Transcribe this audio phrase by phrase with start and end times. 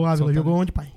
[0.00, 0.88] Ô, Ávila, jogou onde, pai?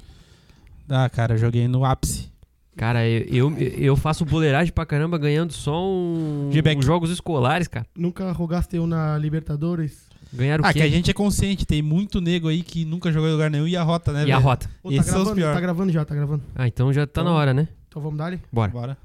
[0.90, 2.30] Ah, cara, joguei no ápice.
[2.76, 7.86] Cara, eu, eu, eu faço boleiragem pra caramba ganhando só um, uns jogos escolares, cara.
[7.98, 10.08] Nunca rogaste eu na Libertadores?
[10.32, 10.80] Ganharam o Ah, quê?
[10.80, 13.68] que a gente é consciente, tem muito nego aí que nunca jogou em lugar nenhum
[13.68, 14.70] e a rota, né, E a rota.
[14.84, 15.36] Ô, tá Esses são os gravando?
[15.36, 15.54] pior.
[15.54, 16.44] Tá gravando já, tá gravando.
[16.56, 17.68] Ah, então já tá na hora, né?
[17.88, 18.40] Então vamos dar ali?
[18.52, 18.72] Bora.
[18.72, 18.98] Bora.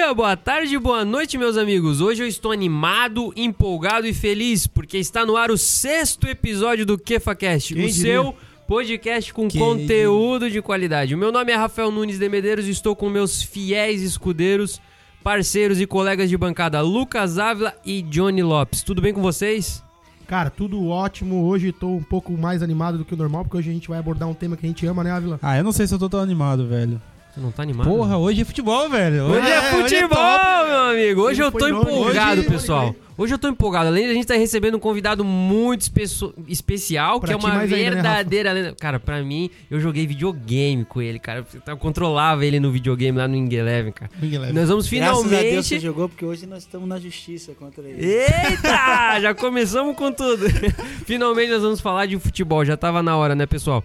[0.00, 2.00] Dia, boa tarde, boa noite, meus amigos.
[2.00, 6.96] Hoje eu estou animado, empolgado e feliz porque está no ar o sexto episódio do
[6.96, 8.02] KefaCast, Quem o diria?
[8.02, 8.34] seu
[8.66, 11.14] podcast com Quem conteúdo de qualidade.
[11.14, 14.80] O meu nome é Rafael Nunes de Medeiros e estou com meus fiéis escudeiros,
[15.22, 18.82] parceiros e colegas de bancada Lucas Ávila e Johnny Lopes.
[18.82, 19.84] Tudo bem com vocês?
[20.26, 21.44] Cara, tudo ótimo.
[21.44, 23.98] Hoje tô um pouco mais animado do que o normal, porque hoje a gente vai
[23.98, 25.38] abordar um tema que a gente ama, né, Ávila?
[25.42, 27.02] Ah, eu não sei se eu tô tão animado, velho.
[27.32, 27.86] Você não tá animado?
[27.88, 29.24] Porra, hoje é futebol, velho.
[29.24, 30.66] Hoje é, futebol, top.
[30.68, 31.20] meu amigo.
[31.22, 32.94] Hoje Ele eu tô empolgado, Hoje- pessoal.
[33.16, 33.86] Hoje eu tô empolgado.
[33.88, 37.54] Além de a gente estar recebendo um convidado muito espe- especial, Pra que é uma
[37.54, 38.74] né, verdadeira lenda.
[38.80, 41.44] Cara, pra mim, eu joguei videogame com ele, cara.
[41.66, 44.10] Eu controlava ele no videogame lá no Ing Eleven, cara.
[44.16, 44.54] Big Eleven.
[44.54, 45.38] Nós vamos Graças a Deus você
[45.76, 45.80] finalmente.
[45.80, 48.04] jogou, porque hoje nós estamos na justiça contra ele.
[48.04, 49.20] Eita!
[49.20, 50.46] Já começamos com tudo.
[51.04, 52.64] Finalmente nós vamos falar de futebol.
[52.64, 53.84] Já tava na hora, né, pessoal?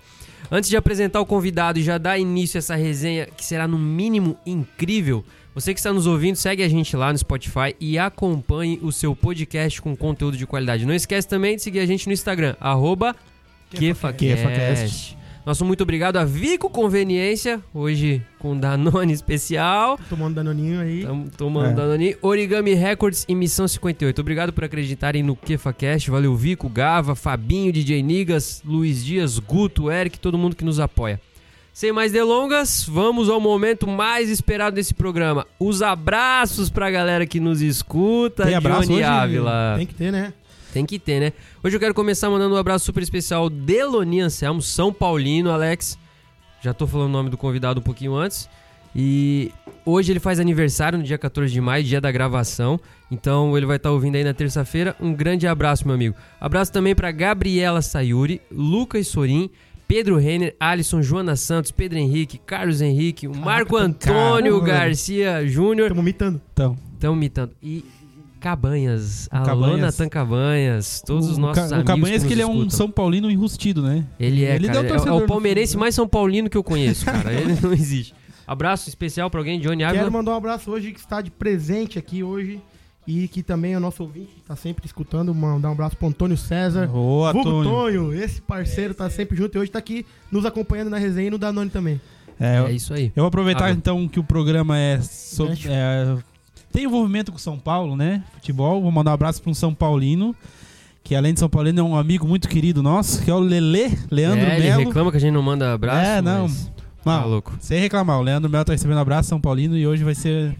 [0.51, 3.77] Antes de apresentar o convidado e já dar início a essa resenha, que será no
[3.77, 8.79] mínimo incrível, você que está nos ouvindo, segue a gente lá no Spotify e acompanhe
[8.81, 10.85] o seu podcast com conteúdo de qualidade.
[10.85, 13.15] Não esquece também de seguir a gente no Instagram, arroba
[13.71, 15.17] KefaCast.
[15.45, 19.99] Nosso muito obrigado a Vico Conveniência, hoje com Danone especial.
[20.09, 21.01] Tomando danoninho aí.
[21.01, 21.73] Estamos tomando É.
[21.73, 22.17] Danone.
[22.19, 24.19] Origami Records e Missão 58.
[24.19, 26.09] Obrigado por acreditarem no KefaCast.
[26.09, 31.21] Valeu, Vico, Gava, Fabinho, DJ Nigas, Luiz Dias, Guto, Eric, todo mundo que nos apoia.
[31.71, 35.45] Sem mais delongas, vamos ao momento mais esperado desse programa.
[35.59, 38.45] Os abraços pra galera que nos escuta.
[38.45, 39.03] Tem abraço Johnny hoje?
[39.03, 39.75] Ávila.
[39.77, 40.33] Tem que ter, né?
[40.75, 41.31] Tem que ter, né?
[41.63, 45.97] Hoje eu quero começar mandando um abraço super especial Deloni Anselmo, São Paulino, Alex.
[46.61, 48.49] Já tô falando o nome do convidado um pouquinho antes.
[48.93, 49.53] E
[49.85, 52.77] hoje ele faz aniversário no dia 14 de maio, dia da gravação.
[53.09, 54.93] Então ele vai estar ouvindo aí na terça-feira.
[54.99, 56.13] Um grande abraço, meu amigo.
[56.41, 59.49] Abraço também para Gabriela Sayuri, Lucas Sorim,
[59.87, 64.79] Pedro Renner, Alisson, Joana Santos, Pedro Henrique, Carlos Henrique, o Marco Antônio caramba.
[64.79, 65.87] Garcia Júnior.
[65.87, 66.41] Estamos mitando.
[66.51, 67.51] Então, Estão imitando.
[67.61, 67.85] E
[68.49, 69.79] Cabanhas, Alô Cabanhas.
[69.81, 72.51] Natan Cabanhas, todos os o nossos Ca- amigos O Cabanhas que que ele é um
[72.51, 72.69] escutam.
[72.69, 74.05] São Paulino enrustido, né?
[74.19, 75.79] Ele é, Ele cara, é- é, o palmeirense né?
[75.79, 77.33] mais São Paulino que eu conheço, cara.
[77.33, 78.13] Ele não existe.
[78.47, 80.03] Abraço especial pra alguém, Johnny Ávila.
[80.03, 82.61] Quero mandar um abraço hoje que está de presente aqui hoje.
[83.07, 85.33] E que também é o nosso ouvinte, que tá sempre escutando.
[85.33, 86.89] Mandar um abraço pro Antônio César.
[86.91, 87.63] Ô, Vulgo.
[87.63, 91.29] Tonho, esse parceiro tá sempre junto e hoje tá aqui nos acompanhando na resenha e
[91.29, 92.01] no Danone também.
[92.39, 93.11] É, É eu, isso aí.
[93.15, 93.75] eu vou aproveitar Água.
[93.77, 96.17] então que o programa é, é,
[96.75, 98.23] tem envolvimento com São Paulo, né?
[98.33, 98.81] Futebol.
[98.81, 100.35] Vou mandar um abraço para um São Paulino,
[101.03, 103.97] que além de São Paulino é um amigo muito querido nosso, que é o Lele,
[104.11, 104.83] Leandro é, ele Melo.
[104.85, 106.05] reclama que a gente não manda abraço.
[106.09, 106.43] É, não.
[106.43, 106.71] mas
[107.05, 107.55] Não, Tá louco.
[107.59, 110.55] sem reclamar, o Leandro Melo tá recebendo abraço São Paulino e hoje vai ser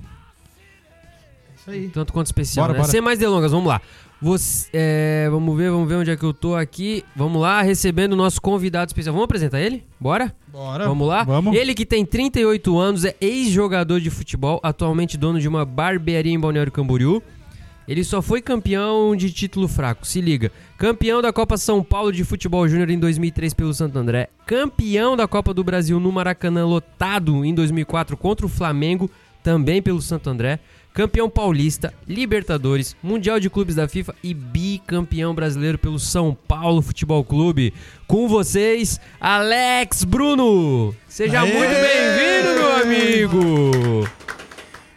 [1.58, 1.90] Isso aí.
[1.90, 2.80] Tanto quanto especial, Bora, né?
[2.80, 2.92] bora.
[2.92, 3.82] Sem mais delongas, vamos lá.
[4.22, 7.03] Você, é, vamos ver, vamos ver onde é que eu tô aqui.
[7.16, 9.14] Vamos lá, recebendo o nosso convidado especial.
[9.14, 9.84] Vamos apresentar ele?
[10.00, 10.34] Bora?
[10.48, 10.88] Bora.
[10.88, 11.24] Vamos lá?
[11.24, 11.56] Vamos.
[11.56, 16.40] Ele que tem 38 anos, é ex-jogador de futebol, atualmente dono de uma barbearia em
[16.40, 17.22] Balneário Camboriú.
[17.88, 20.52] Ele só foi campeão de título fraco, se liga.
[20.76, 24.30] Campeão da Copa São Paulo de Futebol Júnior em 2003 pelo Santo André.
[24.47, 29.09] Campeão da Copa do Brasil no Maracanã lotado em 2004 contra o Flamengo,
[29.44, 30.59] também pelo Santo André.
[30.95, 37.22] Campeão paulista, Libertadores, Mundial de Clubes da FIFA e bicampeão brasileiro pelo São Paulo Futebol
[37.22, 37.73] Clube.
[38.07, 40.95] Com vocês, Alex Bruno.
[41.05, 41.51] Seja Aê!
[41.51, 44.09] muito bem-vindo, meu amigo.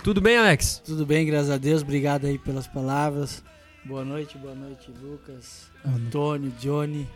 [0.04, 0.81] Tudo bem, Alex?
[0.87, 1.82] Tudo bem, graças a Deus.
[1.82, 3.42] Obrigado aí pelas palavras.
[3.84, 7.08] Boa noite, boa noite, Lucas, Antônio, Johnny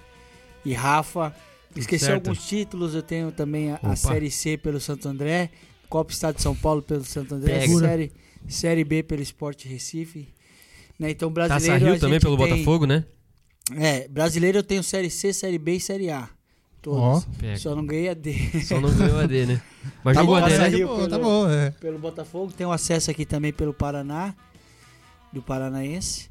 [0.65, 1.33] e Rafa.
[1.77, 2.27] Esqueci certo.
[2.27, 2.97] alguns títulos.
[2.97, 5.51] Eu tenho também a, a Série C pelo Santo André,
[5.89, 7.79] Copa Estado de São Paulo pelo Santo André, Pega.
[7.79, 8.13] série,
[8.49, 10.29] série B pelo Esporte Recife.
[10.99, 11.85] Né, então, Taça brasileiro.
[11.85, 13.05] Rio a também gente pelo tem- Botafogo, né?
[13.77, 16.29] É, brasileiro eu tenho Série C, Série B e Série A.
[16.83, 17.25] Todas.
[17.39, 17.57] Pega.
[17.59, 18.35] Só não ganhei a D.
[18.67, 19.63] Só não ganhou a D, né?
[20.05, 20.77] Mas Tá jogou bom, a D, Taça né?
[20.77, 21.71] Rio tá bom, tá pelo- bom, é.
[21.71, 24.35] pelo Botafogo, tem um acesso aqui também pelo Paraná,
[25.33, 26.29] do Paranaense.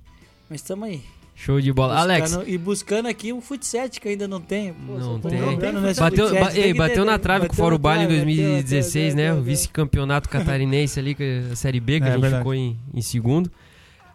[0.49, 1.01] Mas estamos aí.
[1.43, 1.97] Show de bola.
[1.99, 4.75] Alex, Buscando- E buscando aqui um futset que eu ainda não tenho.
[4.75, 5.41] Pô, Não tem.
[5.81, 8.35] nessa bateu, ba- tem ei, bateu na trave com o na Baile em trave, bateu,
[8.35, 9.39] 2016, bateu, né?
[9.39, 12.41] O vice-campeonato catarinense ali, é a Série B, que É, a gente verdade.
[12.43, 13.49] ficou em, em segundo.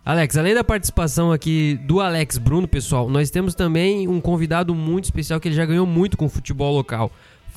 [0.05, 5.07] Alex, além da participação aqui do Alex Bruno, pessoal, nós temos também um convidado muito
[5.07, 7.11] especial que ele já ganhou muito com o futebol local.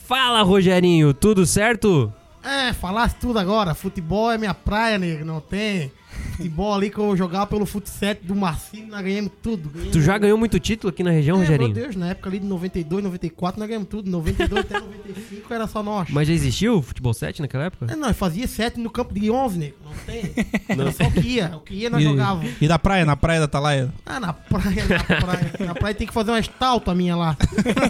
[0.07, 2.11] Fala, Rogerinho, tudo certo?
[2.43, 3.75] É, falasse tudo agora.
[3.75, 5.23] Futebol é minha praia, nego.
[5.23, 5.91] Não tem.
[6.09, 9.69] Futebol ali que eu jogava pelo futsal do Marcinho, nós ganhamos tudo.
[9.69, 9.91] Ganhamos...
[9.91, 11.73] Tu já ganhou muito título aqui na região, é, Rogerinho?
[11.73, 14.09] Meu Deus, na época ali de 92, 94, nós ganhamos tudo.
[14.09, 16.09] 92 até 95 era só nós.
[16.09, 17.87] Mas já existiu o futebol 7 naquela época?
[17.91, 19.75] É, nós fazia 7 no campo de 11, nego.
[19.83, 20.23] Não tem.
[20.67, 21.51] Era só o que ia.
[21.55, 22.51] O que ia nós E, jogávamos.
[22.61, 23.93] e da praia, na praia da Atalaia?
[24.05, 25.53] Ah, na praia, na praia.
[25.67, 27.37] Na praia tem que fazer uma estalta minha lá.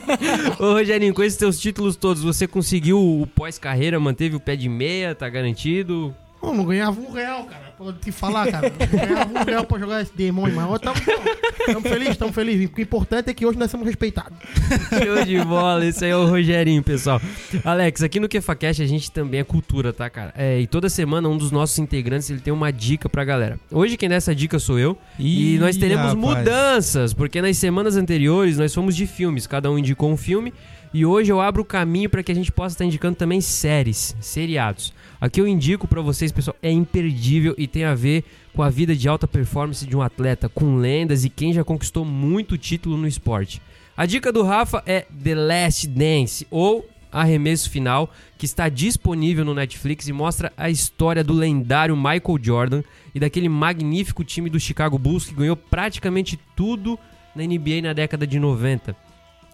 [0.59, 4.67] Ô, Rogerinho, com esses teus títulos todos, você conseguiu o pós-carreira, manteve o pé de
[4.67, 6.13] meia, tá garantido?
[6.41, 7.68] Pô, não ganhava um real, cara.
[7.79, 8.69] Pode te falar, cara.
[8.69, 10.95] Ganhava um real pra jogar esse demônio, mas hoje tamo,
[11.65, 12.69] tamo felizes, tamo felizes.
[12.77, 14.37] O importante é que hoje nós somos respeitados.
[14.89, 17.21] Show de bola, esse aí é o Rogerinho, pessoal.
[17.63, 20.33] Alex, aqui no KefaCast a gente também é cultura, tá, cara?
[20.35, 23.57] É, e toda semana um dos nossos integrantes ele tem uma dica pra galera.
[23.71, 24.97] Hoje quem dá essa dica sou eu.
[25.17, 26.37] E nós teremos rapaz.
[26.37, 30.53] mudanças, porque nas semanas anteriores nós fomos de filmes, cada um indicou um filme.
[30.93, 34.15] E hoje eu abro o caminho para que a gente possa estar indicando também séries,
[34.19, 34.91] seriados.
[35.21, 38.23] Aqui eu indico para vocês, pessoal, é imperdível e tem a ver
[38.53, 42.05] com a vida de alta performance de um atleta, com lendas e quem já conquistou
[42.05, 43.61] muito título no esporte.
[43.97, 49.53] A dica do Rafa é The Last Dance ou Arremesso Final, que está disponível no
[49.53, 52.83] Netflix e mostra a história do lendário Michael Jordan
[53.13, 56.97] e daquele magnífico time do Chicago Bulls que ganhou praticamente tudo
[57.35, 58.95] na NBA na década de 90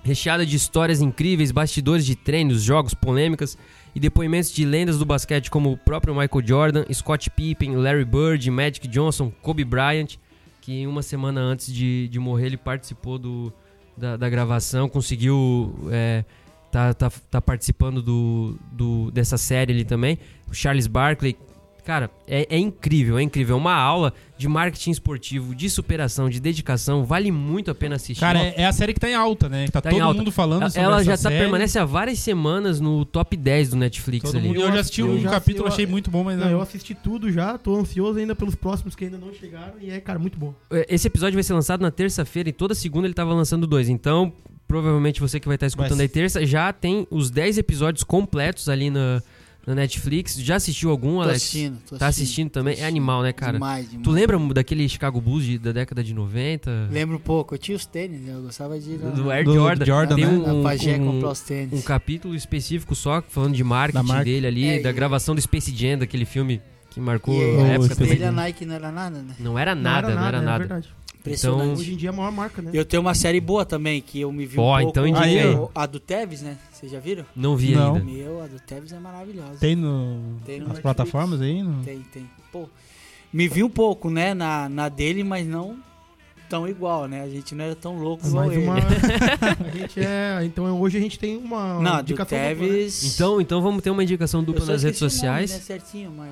[0.05, 3.57] recheada de histórias incríveis, bastidores de treinos, jogos, polêmicas
[3.95, 8.51] e depoimentos de lendas do basquete como o próprio Michael Jordan, Scott Pippen, Larry Bird,
[8.51, 10.17] Magic Johnson, Kobe Bryant,
[10.61, 13.53] que uma semana antes de, de morrer ele participou do,
[13.95, 16.25] da, da gravação, conseguiu é,
[16.69, 20.19] tá, tá, tá participando do, do, dessa série ali também.
[20.49, 21.37] O Charles Barkley,
[21.85, 23.55] Cara, é, é incrível, é incrível.
[23.55, 27.05] É uma aula de marketing esportivo, de superação, de dedicação.
[27.05, 28.19] Vale muito a pena assistir.
[28.19, 29.65] Cara, é, é a série que tá em alta, né?
[29.65, 30.17] Que tá, Tá todo alta.
[30.17, 31.37] mundo falando Ela- sobre Ela essa já tá, série.
[31.37, 34.47] permanece há várias semanas no top 10 do Netflix Todo ali.
[34.47, 36.53] mundo, eu já assisti Eu um já- capítulo, eu- achei muito bom, mas Não, eu
[36.53, 36.61] não.
[36.61, 39.73] assisti tudo já, tô ansioso ainda pelos próximos que ainda não chegaram.
[39.79, 40.55] E é, cara, muito bom.
[40.89, 43.89] Esse episódio vai ser lançado na terça-feira e toda segunda ele tava lançando dois.
[43.89, 44.33] Então,
[44.67, 48.67] provavelmente você que vai estar escutando Vai aí terça já tem os 10 episódios completos
[48.67, 49.21] ali na,
[49.65, 50.35] na Netflix.
[50.35, 51.37] Já assistiu algum, Tô Alex?
[51.37, 52.75] assistindo, tô Tá assistindo também?
[52.75, 53.53] tô É animal, né, cara?
[53.53, 54.03] Demais, demais.
[54.03, 56.87] Tu lembra daquele Chicago Bulls de- da década de 90?
[56.91, 57.55] Lembro um pouco.
[57.55, 58.33] Eu tinha os tênis, né?
[58.35, 59.85] eu gostava de ir na, Do Air Do Jordan.
[59.85, 60.51] Jordan, Tem né?
[60.51, 61.73] um, Pagé um- comprar os tênis.
[61.79, 64.23] um capítulo específico só falando de marketing marca.
[64.25, 67.67] dele ali, É, da e- gravação do Space Jam, daquele filme que marcou E a
[67.73, 69.33] época dele a Nike não era nada, né?
[69.39, 70.83] Não era nada, não era é nada.
[71.25, 71.79] Impressionante.
[71.79, 72.71] Hoje em dia é a maior marca, né?
[72.73, 74.89] Eu tenho uma série boa também, que eu me vi Ó, um pouco...
[74.89, 75.41] então indica aí.
[75.73, 76.57] a do Tevez, né?
[76.71, 77.25] Vocês já viram?
[77.35, 77.95] Não vi Não.
[77.95, 78.05] ainda.
[78.05, 79.57] Meu, a do Tevez é maravilhosa.
[79.59, 80.81] Tem no, Tem no nas Netflix.
[80.81, 81.63] plataformas aí?
[81.63, 81.83] No...
[81.83, 82.29] Tem, tem.
[82.51, 82.69] Pô,
[83.33, 85.77] me vi um pouco, né, na, na dele, mas não
[86.49, 87.23] tão igual, né?
[87.23, 88.65] A gente não era tão louco igual Mais ele.
[88.67, 88.77] uma.
[88.79, 90.39] a gente é.
[90.43, 91.81] Então hoje a gente tem uma.
[91.81, 92.47] Não, do indicação dupla, né?
[92.49, 93.15] Tevez...
[93.15, 95.51] Então, então vamos ter uma indicação dupla nas redes o nome, sociais.
[95.51, 96.31] né, certinho, mas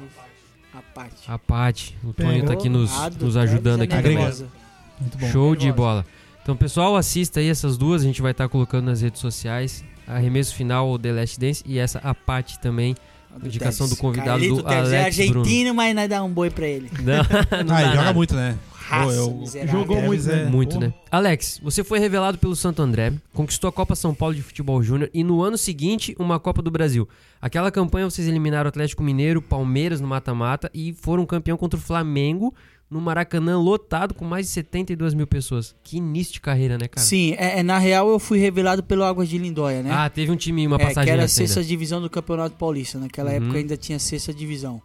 [0.74, 1.16] a parte.
[1.28, 4.63] A Paty, o Tonho tá aqui nos, do nos ajudando Tevez aqui é também.
[5.04, 5.28] Muito bom.
[5.32, 6.06] Show de bola.
[6.42, 9.84] Então, pessoal, assista aí essas duas, a gente vai estar colocando nas redes sociais.
[10.06, 12.96] Arremesso final, o The Last Dance, e essa, a Paty também.
[13.34, 13.98] A do Indicação Tevez.
[13.98, 16.90] do convidado Carlito do Tevez é Alex argentino, mas nós dá um boi pra ele.
[17.02, 17.16] Não,
[17.66, 18.58] não Ah, ele joga muito, né?
[18.74, 19.80] Raça, eu- miserável.
[19.80, 20.44] Jogou muito, Tevez né?
[20.44, 20.94] é- Muito, né?
[21.10, 25.10] Alex, você foi revelado pelo Santo André, conquistou a Copa São Paulo de Futebol Júnior
[25.14, 27.08] e no ano seguinte uma Copa do Brasil.
[27.42, 31.82] Aquela campanha vocês eliminaram o Atlético Mineiro, Palmeiras no mata-mata e foram campeão contra o
[31.82, 32.54] Flamengo
[32.94, 35.76] no Maracanã lotado com mais de 72 mil pessoas.
[35.84, 37.06] Que início de carreira, né, cara?
[37.06, 39.90] Sim, é, é, na real eu fui revelado pelo Águas de Lindóia, né?
[39.92, 41.54] Ah, teve um time, uma é, passagem que era a nessa ainda.
[41.54, 43.00] sexta divisão do Campeonato Paulista.
[43.00, 43.38] Naquela Uhum.
[43.38, 44.82] época ainda tinha sexta divisão.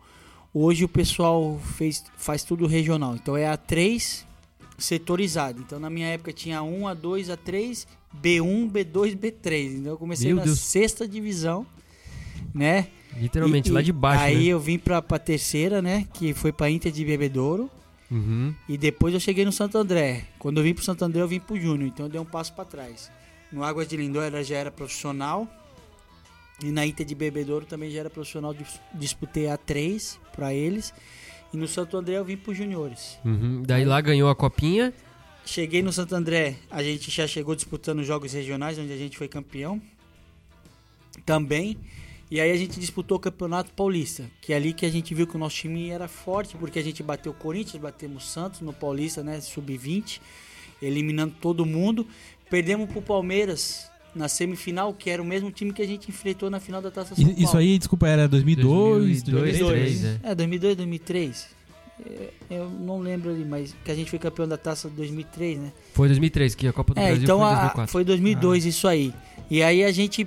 [0.54, 3.14] Hoje o pessoal fez, faz tudo regional.
[3.14, 4.24] Então é A3
[4.78, 5.60] setorizado.
[5.60, 7.86] Então na minha época tinha 1, A2, A3,
[8.22, 9.78] B1, B2, B3.
[9.80, 10.58] Então eu comecei Meu na Deus.
[10.60, 11.66] sexta divisão,
[12.54, 12.88] né?
[13.16, 14.52] Literalmente, E- lá de baixo, Aí né?
[14.52, 16.06] eu vim pra, pra terceira, né?
[16.12, 17.70] Que foi pra Inter de Bebedouro.
[18.10, 18.54] Uhum.
[18.68, 20.24] E depois eu cheguei no Santo André.
[20.38, 21.88] Quando eu vim pro Santo André, eu vim pro Júnior.
[21.88, 23.10] Então eu dei um passo pra trás.
[23.52, 25.46] No Águas de Lindóia já era profissional.
[26.62, 28.52] E na Inter de Bebedouro também já era profissional.
[28.54, 30.92] dis- Disputei A3 pra eles.
[31.52, 33.18] E no Santo André eu vim pro Juniores.
[33.24, 33.62] Uhum.
[33.64, 34.92] Daí lá ganhou a copinha.
[35.46, 39.28] Cheguei no Santo André, a gente já chegou disputando jogos regionais, onde a gente foi
[39.28, 39.80] campeão.
[41.24, 41.78] Também.
[42.30, 45.26] E aí a gente disputou o Campeonato Paulista, que é ali que a gente viu
[45.26, 48.60] que o nosso time era forte, porque a gente bateu o Corinthians, batemos o Santos
[48.60, 50.20] no Paulista, né, sub-20,
[50.82, 52.06] eliminando todo mundo.
[52.50, 56.60] Perdemos pro Palmeiras na semifinal, que era o mesmo time que a gente enfrentou na
[56.60, 57.58] final da Taça São I- Isso Paulo.
[57.58, 60.02] aí, desculpa, era 2002, 2002, 2003?
[60.02, 60.20] né?
[60.22, 61.46] É, 2002, 2003.
[62.06, 65.72] é, Eu não lembro ali, mas que a gente foi campeão da taça 2003, né?
[65.94, 67.92] Foi 2003, que a Copa do É, Brasil então foi em a- 2004.
[67.92, 69.12] foi 2002 isso aí.
[69.50, 70.26] E aí a gente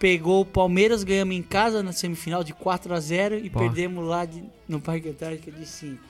[0.00, 3.60] pegou o Palmeiras, ganhamos em casa na semifinal de 4 a 0 e Pô.
[3.60, 6.02] perdemos lá de- no Parque Antártica de 5.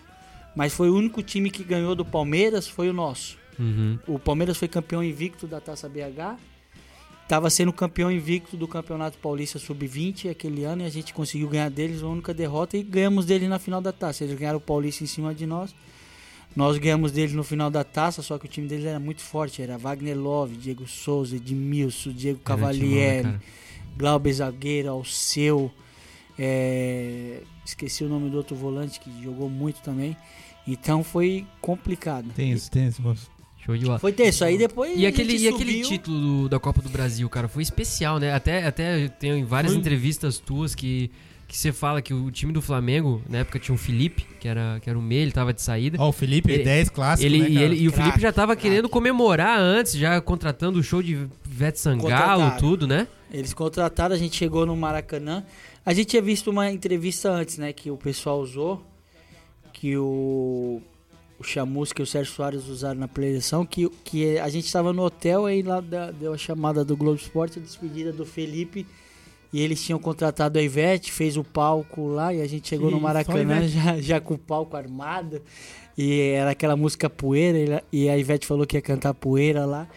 [0.56, 3.36] Mas foi o único time que ganhou do Palmeiras, foi o nosso.
[3.58, 3.98] Uhum.
[4.06, 6.38] O Palmeiras foi campeão invicto da Taça BH.
[7.28, 11.68] Tava sendo campeão invicto do Campeonato Paulista Sub-20 aquele ano e a gente conseguiu ganhar
[11.70, 14.24] deles a única derrota e ganhamos deles na final da taça.
[14.24, 15.74] Eles ganharam o Paulista em cima de nós.
[16.56, 19.62] Nós ganhamos deles no final da taça, só que o time deles era muito forte.
[19.62, 23.28] Era Wagner Love, Diego Souza, Edmilson, Diego né, Cavalieri,
[24.00, 25.70] Glauber Zagueiro, Alceu.
[26.38, 30.16] é, Esqueci o nome do outro volante que jogou muito também.
[30.66, 32.26] Então foi complicado.
[32.34, 33.30] Tem isso, tem isso, moço.
[33.64, 33.98] Show de bola.
[33.98, 34.42] Foi tenso.
[34.42, 34.98] Aí depois.
[34.98, 38.18] E a aquele, gente e aquele título do- da Copa do Brasil, cara, foi especial,
[38.18, 38.32] né?
[38.32, 39.80] Até, até tem em várias Foi.
[39.80, 41.10] entrevistas tuas que,
[41.50, 44.78] que você fala que o time do Flamengo, na época tinha um Felipe, que era,
[44.80, 45.96] que era o meio, ele tava de saída.
[46.00, 48.32] Ó, o Felipe, Ele- 10 clássico, ele, né, e, ele, e o Craque, Felipe já
[48.32, 48.68] tava craque.
[48.68, 53.08] querendo comemorar antes, já contratando o show de Ivete Sangalo, tudo, né?
[53.32, 55.44] Eles contrataram, a gente chegou no Maracanã.
[55.84, 57.72] A gente tinha visto uma entrevista antes, né?
[57.72, 58.84] Que o pessoal usou.
[59.72, 60.80] Que o,
[61.38, 63.64] o Chamusca e o Sérgio Soares usaram na preleção.
[63.64, 67.16] Que, que a gente estava no hotel aí lá da- deu a chamada do Globo
[67.20, 68.86] Esporte, a despedida do Felipe.
[69.52, 72.32] E eles tinham contratado a Ivete, fez o palco lá.
[72.32, 73.68] E a gente chegou Que no Maracanã Ivete.
[73.74, 75.42] já, já com o palco armado.
[75.98, 77.82] E era aquela música Poeira.
[77.92, 79.88] e E a Ivete falou que ia cantar Poeira lá.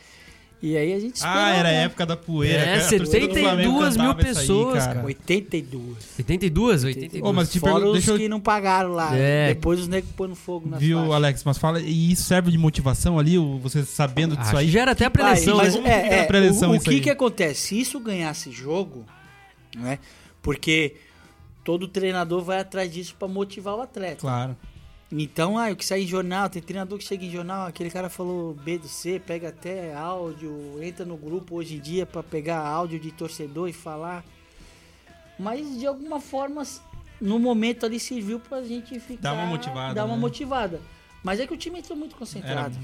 [0.65, 1.83] E aí a gente esperou, Ah, era a né?
[1.83, 2.57] época da poeira.
[2.61, 2.77] É, cara.
[2.77, 5.03] A torcida do 72 Flamengo mil isso aí, pessoas, cara.
[5.03, 5.97] 82.
[6.17, 7.29] 82, 82.
[7.29, 8.17] Ô, mas te Fora pergunto, os eu...
[8.17, 9.13] que não pagaram lá.
[9.13, 9.49] É.
[9.49, 11.13] Depois os negros põem no fogo nas Viu, faixas.
[11.15, 14.69] Alex, mas fala, e isso serve de motivação ali, o- você sabendo disso Acho aí?
[14.69, 15.81] já era até a preleção, mas né?
[16.03, 17.01] Fica é, é, preleção o, o que aí?
[17.01, 17.59] que acontece?
[17.59, 19.05] Se isso ganhasse jogo,
[19.77, 19.99] né?
[20.41, 20.95] Porque
[21.63, 24.17] todo treinador vai atrás disso pra motivar o atleta.
[24.21, 24.55] Claro.
[25.11, 28.09] Então, ah, o que sai em jornal, tem treinador que chega em jornal, aquele cara
[28.09, 32.59] falou B do C, pega até áudio, entra no grupo hoje em dia pra pegar
[32.65, 34.25] áudio de torcedor e falar.
[35.37, 36.63] Mas de alguma forma,
[37.21, 39.21] no momento ali serviu pra gente ficar.
[39.21, 40.19] Dá uma motivada, Dar uma né?
[40.21, 40.81] motivada.
[41.23, 42.75] Mas é que o time entrou muito concentrado.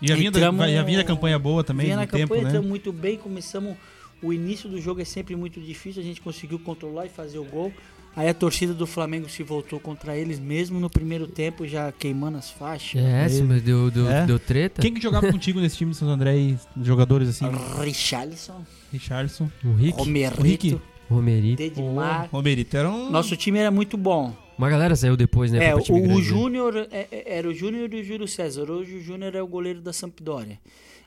[0.00, 2.42] E já vinha, da- Entramos- já vinha a campanha boa também, Vinha na tempo, campanha,
[2.42, 2.48] né?
[2.48, 3.76] entramos muito bem, começamos.
[4.22, 7.44] O início do jogo é sempre muito difícil, a gente conseguiu controlar e fazer o
[7.44, 7.72] gol.
[8.14, 12.36] Aí a torcida do Flamengo se voltou contra eles mesmo no primeiro tempo, já queimando
[12.36, 13.00] as faixas.
[13.02, 14.26] É, sim, mas deu, deu, É?
[14.26, 14.82] deu treta.
[14.82, 17.46] Quem que jogava contigo nesse time de Santo André e jogadores assim?
[17.82, 19.50] Richarlison, Richardson.
[19.64, 20.70] O Rick, O Rick.
[20.70, 21.56] Romerito, o Romerito.
[21.56, 22.28] Dedimar.
[22.30, 23.10] Romerito era um...
[23.10, 24.36] Nosso time era muito bom.
[24.58, 25.64] Uma galera saiu depois, né?
[25.68, 26.20] é, o, o né?
[26.22, 28.70] Júnior é- é- era o Júnior e o Júlio César.
[28.70, 30.58] Hoje o Júnior é o goleiro da Sampdoria.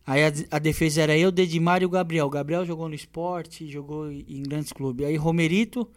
[0.05, 2.27] Aí a, a defesa era eu, Dedimar e o Gabriel.
[2.27, 5.07] O Gabriel jogou no esporte, jogou em grandes clubes.
[5.07, 5.89] Aí Romerito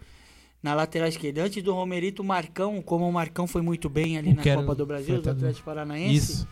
[0.63, 1.45] na lateral esquerda.
[1.45, 4.87] Antes do Romerito, o Marcão, como o Marcão foi muito bem ali na Copa do
[4.87, 6.15] Brasil, do Atlético Paranaense.
[6.15, 6.49] Isso.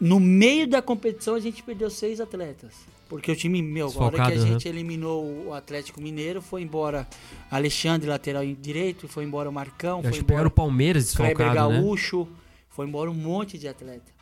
[0.00, 2.72] No meio da competição a gente perdeu seis atletas.
[3.08, 4.46] Porque o time, meu, agora que a né?
[4.46, 7.08] gente eliminou o Atlético Mineiro, foi embora
[7.50, 11.80] Alexandre, lateral direito, foi embora o Marcão, Eu foi embora o Palmeiras Kleber desfalcado, né?
[11.80, 12.28] Gaúcho,
[12.68, 14.17] foi embora um monte de atleta.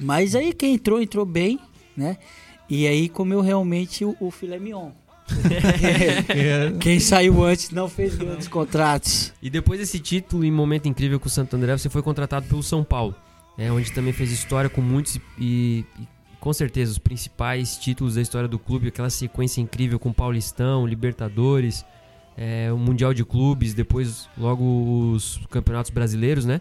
[0.00, 1.58] Mas aí quem entrou, entrou bem,
[1.96, 2.18] né?
[2.68, 4.90] E aí comeu realmente o, o filé mignon.
[6.28, 9.32] É, Quem saiu antes não fez grandes contratos.
[9.42, 12.62] E depois desse título em momento incrível com o Santo André, você foi contratado pelo
[12.62, 13.14] São Paulo,
[13.56, 16.06] né, onde também fez história com muitos e, e
[16.40, 21.84] com certeza os principais títulos da história do clube, aquela sequência incrível com Paulistão, Libertadores,
[22.36, 26.60] é, o Mundial de Clubes, depois logo os campeonatos brasileiros, né?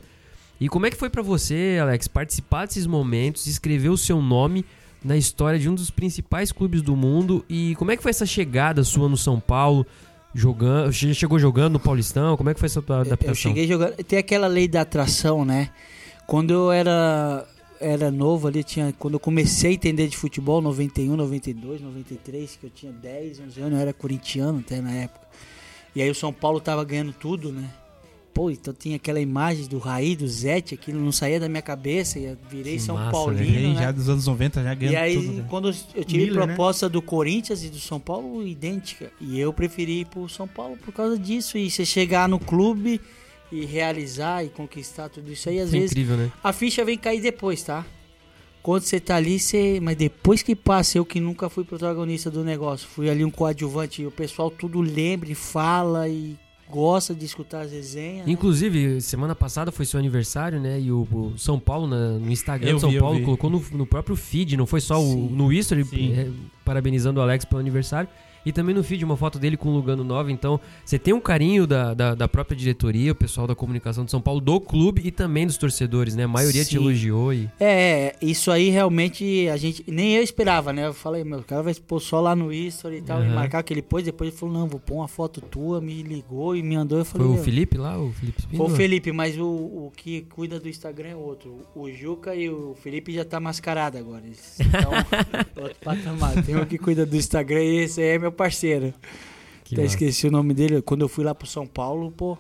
[0.60, 4.64] E como é que foi pra você, Alex, participar desses momentos, escrever o seu nome
[5.04, 8.26] na história de um dos principais clubes do mundo e como é que foi essa
[8.26, 9.86] chegada sua no São Paulo?
[10.34, 12.36] Jogando, che- chegou jogando no Paulistão?
[12.36, 13.30] Como é que foi essa adaptação?
[13.30, 13.96] Eu cheguei jogando.
[14.04, 15.70] Tem aquela lei da atração, né?
[16.28, 17.46] Quando eu era
[17.80, 22.66] era novo ali, tinha quando eu comecei a entender de futebol, 91, 92, 93, que
[22.66, 25.26] eu tinha 10, 11 anos, eu era corintiano até na época.
[25.96, 27.70] E aí o São Paulo tava ganhando tudo, né?
[28.36, 32.20] Pô, então tinha aquela imagem do Raí, do Zete, aquilo não saía da minha cabeça,
[32.20, 33.12] e eu virei Que São massa, né?
[33.14, 33.82] Paulino, Ganhei né?
[33.82, 35.32] já dos anos 90, já E ganhando aí, tudo.
[35.32, 35.46] né?
[35.50, 36.48] quando eu tive Miller, né?
[36.48, 39.10] proposta do Corinthians e do São Paulo, idêntica.
[39.22, 41.58] E eu preferi ir pro São Paulo por causa disso.
[41.58, 43.00] E você chegar no clube
[43.50, 46.30] e realizar e conquistar tudo isso aí, às Foi vezes incrível, né?
[46.44, 47.86] a ficha vem cair depois, tá?
[48.62, 49.80] Quando você tá ali, você.
[49.82, 54.02] Mas depois que passa, eu que nunca fui protagonista do negócio, fui ali um coadjuvante,
[54.02, 56.36] e o pessoal tudo lembra e fala e
[56.70, 58.26] gosta de escutar as resenhas.
[58.26, 58.32] né?
[58.34, 60.80] Inclusive, semana passada foi seu aniversário, né?
[60.80, 63.64] E o, o São Paulo, na- no Instagram Eu do São vi, Paulo, colocou no,
[63.72, 66.14] no próprio feed, não foi só o, no History, Sim.
[66.14, 66.30] é,
[66.64, 68.10] parabenizando o Alex pelo aniversário.
[68.46, 70.32] E também no feed uma foto dele com o Lugano 9.
[70.32, 74.12] Então, você tem um carinho da, da, da própria diretoria, o pessoal da comunicação de
[74.12, 76.24] São Paulo, do clube e também dos torcedores, né?
[76.26, 76.78] A maioria te Sim.
[76.78, 77.50] elogiou e.
[77.60, 79.84] É, é, isso aí realmente a gente.
[79.88, 80.88] Nem eu esperava, né?
[80.88, 83.36] Eu falei, meu, o cara vai pôr só lá no History e tal, e Aham.
[83.36, 84.04] marcar que ele pôs.
[84.04, 87.00] Depois ele falou, não, vou pôr uma foto tua, me ligou e me andou.
[87.00, 88.70] Eu Foi falei, o meu, Felipe lá, o Felipe Foi Espíndola?
[88.70, 91.58] o Felipe, mas o, o que cuida do Instagram é outro.
[91.76, 94.24] O Juca e o Felipe já tá mascarado agora.
[94.26, 94.92] Eles estão
[95.64, 96.44] outro patamar.
[96.44, 98.94] Tem um que cuida do Instagram e esse aí é meu parceiro.
[99.64, 99.96] Que Até massa.
[99.96, 100.82] esqueci o nome dele.
[100.82, 102.38] Quando eu fui lá pro São Paulo, pô.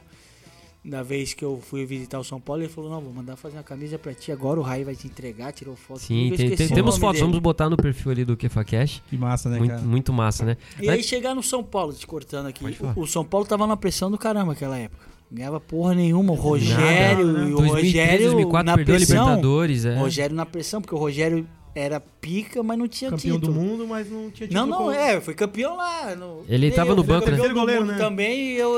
[0.87, 3.57] Da vez que eu fui visitar o São Paulo, ele falou: Não, vou mandar fazer
[3.57, 4.59] uma camisa pra ti agora.
[4.59, 5.99] O Rai vai te entregar, tirou foto.
[6.01, 7.25] Sim, tem- tem- temos fotos, dele.
[7.31, 9.01] vamos botar no perfil ali do KefaCash.
[9.09, 9.81] Que massa, né, Muito, cara?
[9.81, 10.57] muito massa, né?
[10.79, 12.63] E aí chegar no São Paulo, te cortando aqui.
[12.95, 15.07] O, o São Paulo tava numa pressão do caramba naquela época.
[15.31, 16.33] Não ganhava porra nenhuma.
[16.33, 17.49] O Rogério, Nada, né?
[17.49, 19.17] e o 2003, Rogério 2004 na perdeu a pressão.
[19.25, 19.97] Libertadores, é.
[19.97, 23.61] Rogério na pressão, porque o Rogério era pica, mas não tinha Campeão do título.
[23.61, 26.15] mundo, mas não tinha Não, título não, com- é, foi campeão lá.
[26.15, 27.35] No, Ele Nem tava eu no fui banco, né?
[27.35, 27.97] campeão do Goleiro, né?
[27.97, 28.75] também, e eu,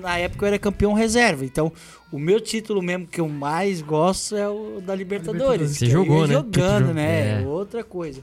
[0.00, 1.44] na época eu era campeão reserva.
[1.44, 1.70] Então,
[2.10, 5.76] o meu título mesmo que eu mais gosto é o da Libertadores.
[5.76, 6.32] Você eu jogou, né?
[6.32, 7.42] Jogando, né?
[7.42, 7.46] é.
[7.46, 8.22] Outra coisa.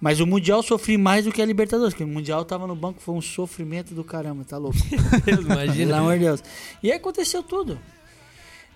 [0.00, 2.66] Mas o Mundial eu sofri mais do que a Libertadores, porque o Mundial eu tava
[2.66, 4.76] no banco, foi um sofrimento do caramba, tá louco?
[5.24, 5.98] Pelo Imagina.
[5.98, 6.42] amor de Deus.
[6.82, 7.78] E aí aconteceu tudo.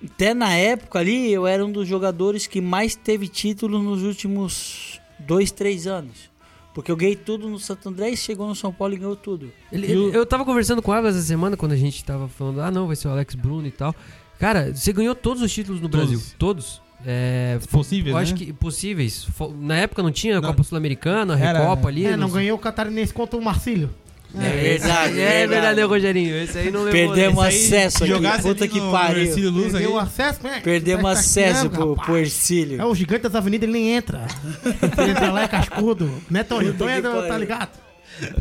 [0.04, 5.00] Até na época ali, eu era um dos jogadores que mais teve título nos últimos
[5.18, 6.28] dois, três anos.
[6.74, 9.50] Porque eu ganhei tudo no Santo André e chegou no São Paulo e ganhou tudo.
[9.72, 12.60] Ele- ele- eu tava conversando com o Abel essa semana quando a gente tava falando,
[12.60, 13.92] ah não, vai ser o Alex Bruno e tal.
[14.38, 16.08] Cara, você ganhou todos os títulos no Todos.
[16.10, 16.26] Brasil.
[16.38, 16.80] Todos.
[17.04, 18.22] É, Possível, eu né?
[18.22, 19.26] acho que possíveis.
[19.60, 20.48] Na época não tinha a Não.
[20.50, 22.04] Copa Sul-Americana, Recopa ali.
[22.06, 23.90] É, não ganhou o Catarinense contra o Marcílio.
[24.34, 25.76] É verdade, É verdade, verdade.
[25.76, 26.36] né, Rogerinho?
[26.36, 26.92] Esse aí não levou.
[26.92, 27.48] Perdemos né?
[27.48, 28.12] acesso aqui.
[28.12, 29.22] Jogasse Puta que pariu.
[29.22, 29.94] Ercílio Luz Perdeu aí.
[29.94, 30.60] o acesso, né?
[30.62, 32.80] Perdemos Tá acesso aqui, pro, pro Ercílio.
[32.80, 34.26] É o gigante das avenidas, ele nem entra.
[34.98, 36.12] Ele entra lá, é cascudo.
[36.30, 37.28] Né, Tony que entra, pariu.
[37.28, 37.70] tá ligado?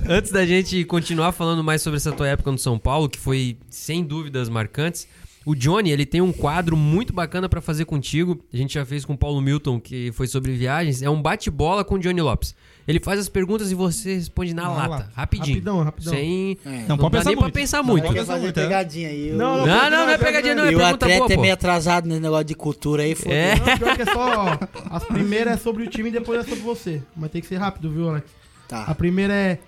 [0.09, 3.57] Antes da gente continuar falando mais sobre essa tua época no São Paulo, que foi
[3.69, 5.07] sem dúvidas marcantes,
[5.45, 8.43] o Johnny, ele tem um quadro muito bacana pra fazer contigo.
[8.51, 11.01] A gente já fez com o Paulo Milton, que foi sobre viagens.
[11.01, 12.53] É um bate-bola com o Johnny Lopes.
[12.87, 15.11] Ele faz as perguntas e você responde na Na lata, lata.
[15.13, 15.47] rapidinho.
[15.55, 16.13] Rapidão, rapidão.
[16.13, 16.57] Sem...
[16.65, 16.69] É.
[16.69, 17.53] Não, Não pode dá pensar nem pra muito.
[17.53, 18.03] pensar Não muito.
[18.07, 18.63] Quer pensar muito, é.
[18.63, 19.31] pegadinha aí.
[19.31, 20.63] Não, Não, não, não é pegadinha, não.
[20.65, 23.33] É e o pergunta atleta boa, é meio atrasado nesse negócio de cultura aí, fodeu.
[23.33, 23.55] É.
[23.57, 24.59] Não, pior que é só.
[24.89, 27.01] As primeiras é sobre o time e depois é sobre você.
[27.13, 28.25] Mas tem que ser rápido, viu, Alex?
[28.71, 28.95] A Tá.
[28.95, 29.59] primeira é.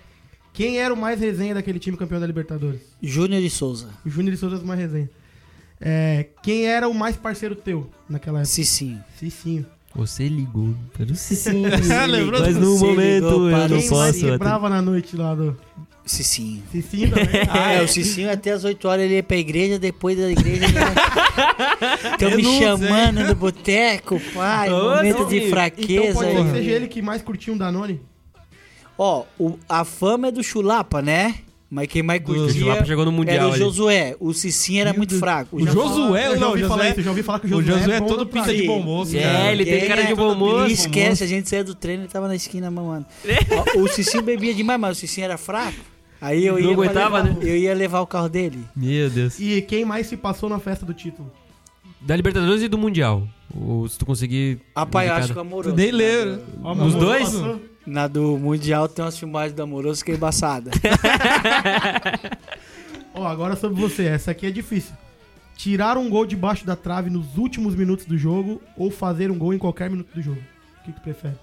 [0.54, 2.80] Quem era o mais resenha daquele time campeão da Libertadores?
[3.02, 3.90] Júnior e Souza.
[4.04, 5.08] Júnior de Souza é o mais resenha.
[5.80, 8.52] É, quem era o mais parceiro teu naquela época?
[8.52, 9.02] Cicinho.
[9.18, 9.64] Cicinho.
[9.94, 11.68] Você ligou para o Cicinho.
[12.08, 12.40] Lembrou?
[12.40, 14.00] Mas no momento ligou eu não o Quem posso.
[14.00, 14.32] mais Cicinho.
[14.32, 15.56] quebrava na noite lá do.
[16.06, 16.62] Cicinho.
[16.72, 17.42] Cicinho também.
[17.50, 20.64] Ah, é, o Cicinho até as 8 horas ele ia pra igreja, depois da igreja
[20.64, 22.16] ele ia...
[22.18, 22.60] Tão me não sei.
[22.62, 25.28] chamando no boteco, pai, Ô, momento Cicinho.
[25.28, 26.14] de Então fraqueza.
[26.14, 26.50] pode ser que aí.
[26.52, 28.00] seja ele que mais curtiu um Danone?
[28.96, 31.36] Ó, o- a fama é do Chulapa, né?
[31.70, 33.58] Mas quem mais O curtia chegou no era Mundial o ali.
[33.60, 34.16] Josué.
[34.18, 35.56] O Cicinho era muito fraco.
[35.56, 37.48] O Josué, eu já ouvi o falar Josué- isso, eu já ouvi falar que o
[37.58, 40.14] O Josué, Josué é bom todo pinta de bom moço, É, ele tem cara de
[40.14, 40.68] bom moço.
[40.68, 43.06] E esquece, a gente saía do treino e tava na esquina mamando.
[43.76, 45.78] Ó, o Cicinho bebia demais, mas o Cicinho era fraco.
[46.20, 47.36] Aí eu ia, aguentava, levar, né?
[47.48, 48.58] eu ia levar o carro dele.
[48.76, 49.38] Meu Deus.
[49.38, 51.30] E quem mais se passou na festa do título?
[52.00, 53.26] Da Libertadores e do Mundial.
[53.54, 54.58] Ou se tu conseguir.
[54.76, 55.74] Rapaz, eu acho que o Amoroso.
[55.76, 56.36] Nem na lembro.
[56.36, 57.24] do- Ó, Os dois?
[57.30, 57.60] passou.
[57.86, 60.70] Na do Mundial tem umas filmagens do Amoroso que é embaçada.
[63.14, 64.94] Ó, agora sobre você, essa aqui é difícil.
[65.56, 69.52] Tirar um gol debaixo da trave nos últimos minutos do jogo ou fazer um gol
[69.52, 70.40] em qualquer minuto do jogo?
[70.80, 71.36] O que tu prefere?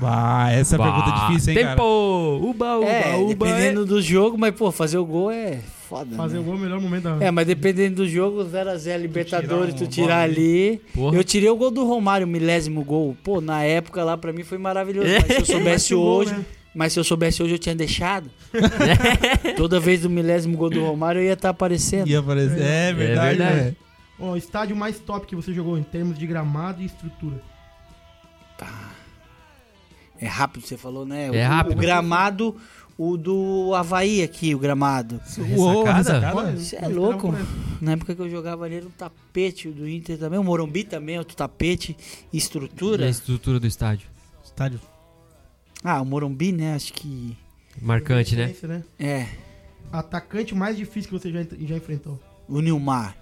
[0.00, 1.76] Bah, essa Bah, pergunta é difícil, hein, Tempo!
[1.76, 1.82] cara?
[1.82, 3.28] Uba, uba, é, uba.
[3.28, 6.16] dependendo do jogo, mas pô, fazer o gol é foda.
[6.16, 6.40] Fazer né?
[6.40, 7.24] o gol é o melhor momento da.
[7.24, 10.80] É, mas dependendo do jogo, 0x0 Libertadores, tirar tu uma tirar ali.
[10.94, 11.16] Porra.
[11.16, 13.16] Eu tirei o gol do Romário, o milésimo gol.
[13.22, 15.08] Pô, na época lá pra mim foi maravilhoso.
[15.08, 16.44] Mas se eu soubesse o gol, hoje, né?
[16.74, 18.30] mas se eu soubesse hoje eu tinha deixado.
[19.56, 22.08] Toda vez do milésimo gol do Romário eu ia estar aparecendo.
[22.08, 22.60] Ia aparecer.
[22.60, 23.60] É verdade, verdade.
[23.60, 23.76] velho.
[24.18, 27.40] Ó, o estádio mais top que você jogou em termos de gramado e estrutura.
[30.22, 31.30] É rápido, você falou, né?
[31.30, 31.76] O- É rápido.
[31.78, 32.56] O gramado,
[32.96, 35.20] o do Havaí aqui, o gramado.
[35.56, 36.20] Uou, Ressacada?
[36.20, 36.56] ressacada?
[36.56, 37.34] Você é louco?
[37.80, 40.38] Na época que eu jogava ali era um tapete do Inter também.
[40.38, 41.96] O Morumbi também, outro tapete.
[42.32, 43.06] Estrutura.
[43.06, 44.08] A estrutura do estádio.
[44.44, 44.80] Estádio.
[45.82, 46.74] Ah, o Morumbi, né?
[46.74, 47.36] Acho que.
[47.80, 48.54] Marcante, né?
[48.62, 48.82] Né?
[48.98, 49.26] É.
[49.90, 52.20] Atacante mais difícil que você já, já enfrentou.
[52.48, 53.16] O Nilmar.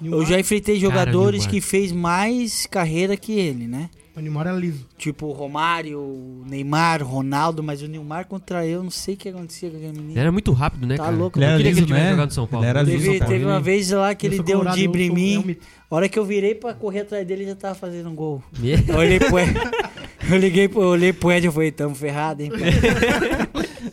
[0.00, 1.50] Eu Nilmar- já enfrentei jogadores Nilmar.
[1.50, 3.90] que fez mais carreira que ele, né?
[4.16, 4.86] O Nilmar era liso.
[4.96, 9.16] Tipo o Romário, o Neymar, o Ronaldo, mas o Nilmar contra eu, não sei o
[9.18, 10.12] que acontecia com aquele menino.
[10.12, 11.14] Ele era muito rápido, né, Tá cara?
[11.16, 11.38] louco.
[11.38, 12.10] Ele Eu era queria que ele liso, tivesse né?
[12.12, 12.64] jogado no São Paulo.
[12.64, 13.04] Ele era liso.
[13.04, 15.50] Teve, São teve uma vez lá que Eu ele deu um drible eu em mim.
[15.50, 15.56] é.
[15.90, 18.42] A hora que eu virei pra correr atrás dele, ele já tava fazendo um gol.
[18.58, 19.52] Me- Eu olhei pro Ed,
[20.30, 22.50] eu liguei pro, eu olhei pro Ed e falei, tamo ferrado, hein?
[22.50, 22.60] pai?"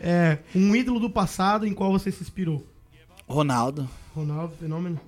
[0.00, 2.64] É, um ídolo do passado em qual você se inspirou?
[3.28, 3.88] Ronaldo.
[4.14, 4.98] Ronaldo, fenômeno.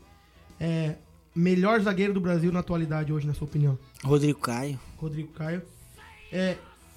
[0.58, 0.94] É,
[1.40, 3.78] melhor zagueiro do Brasil na atualidade hoje, na sua opinião?
[4.04, 4.78] Rodrigo Caio.
[4.96, 5.62] Rodrigo Caio.
[6.30, 6.56] É,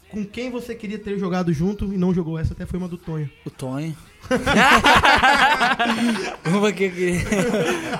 [0.10, 2.38] com quem você queria ter jogado junto e não jogou?
[2.38, 3.30] Essa até foi uma do Tonho.
[3.46, 3.96] O Tonho.
[6.46, 7.22] Uma que eu queria.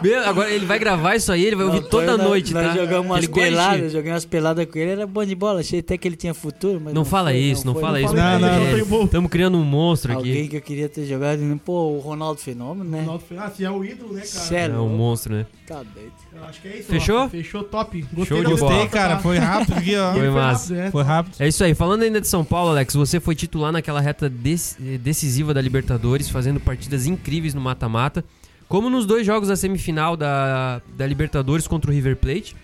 [0.02, 2.68] Meu, agora ele vai gravar isso aí, ele vai ouvir Não, toda nós- noite, nós
[2.68, 2.76] tá?
[2.76, 5.98] jogamos umas Ele peladas, joguei umas peladas com ele, era bom de bola, achei até
[5.98, 8.14] que ele tinha futuro, mas Não fala foi, isso, não foi, fala isso.
[8.14, 9.04] Não, não, não bom.
[9.06, 10.48] Estamos criando um monstro Alguém aqui.
[10.50, 13.02] que eu queria ter jogado, pô, o Ronaldo Fenômeno, né?
[13.02, 14.26] Ronaldo foi- Ah, se é o ídolo, né, cara?
[14.28, 14.76] Sério?
[14.76, 15.46] É um monstro, né?
[15.68, 16.12] Tá doido.
[16.36, 16.90] Eu acho que é isso.
[16.90, 17.18] Fechou?
[17.20, 17.30] Rafa.
[17.30, 18.02] Fechou, top.
[18.14, 18.82] Gostei Show de resposta, bola.
[18.84, 19.16] Gostei, cara.
[19.16, 19.22] tá?
[19.22, 20.14] Foi rápido aqui, ó.
[20.14, 20.74] Foi massa.
[20.74, 20.92] rápido, é.
[20.92, 21.36] Foi rápido.
[21.40, 21.74] É isso aí.
[21.76, 26.13] Falando ainda de São Paulo, Alex, você foi titular naquela reta dec- decisiva da Libertadores,
[26.30, 28.24] fazendo partidas incríveis no mata-mata.
[28.68, 32.56] Como nos dois jogos da semifinal da, da Libertadores contra o River Plate.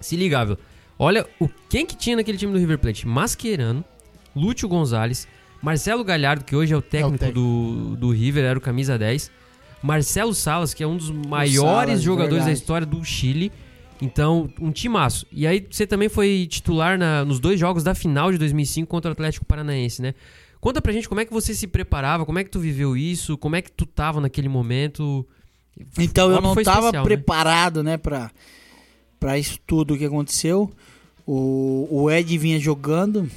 [0.00, 0.58] Se ligável.
[0.98, 3.06] Olha o quem que tinha naquele time do River Plate.
[3.06, 3.84] Mascherano,
[4.34, 5.28] Lúcio Gonzalez,
[5.62, 7.40] Marcelo Galhardo, que hoje é o técnico técnico.
[7.40, 9.30] do, do River, era o camisa 10.
[9.82, 11.54] Marcelo Salas, que é um dos maiores
[11.88, 12.58] Salas, jogadores da verdade.
[12.58, 13.52] história do Chile.
[14.00, 15.26] Então, um timaço.
[15.32, 19.10] E aí, você também foi titular na- nos dois jogos da final de 2005 contra
[19.10, 20.14] o Atlético Paranaense, né?
[20.60, 23.36] Conta pra gente como é que você se preparava, como é que tu viveu isso,
[23.38, 25.26] como é que tu tava naquele momento.
[25.98, 27.02] Então eu não tava especial, né?
[27.02, 28.30] preparado, né, pra,
[29.20, 30.70] pra isso tudo que aconteceu.
[31.26, 33.28] O, o Ed vinha jogando.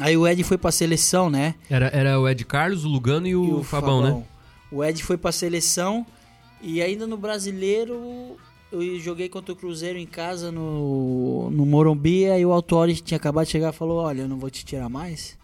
[0.00, 1.54] Aí o Ed foi pra seleção, né?
[1.68, 4.22] Era, era o Ed Carlos, o Lugano e o, E Fabão, né?
[4.70, 6.06] O Ed foi pra seleção.
[6.62, 8.36] E ainda no brasileiro,
[8.70, 12.26] eu joguei contra o Cruzeiro em casa no, no Morumbi.
[12.26, 14.88] Aí o Autori tinha acabado de chegar e falou: Olha, eu não vou te tirar
[14.88, 15.38] mais.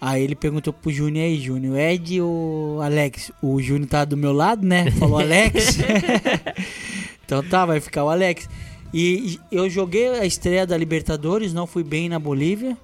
[0.00, 3.32] Aí ele perguntou pro Júnior aí, Júnior, Ed ou Alex?
[3.42, 4.90] O Júnior tá do meu lado, né?
[4.92, 5.78] Falou Alex.
[7.24, 8.48] então tá, vai ficar o Alex.
[8.92, 12.76] E eu joguei a estreia da Libertadores, não fui bem na Bolívia.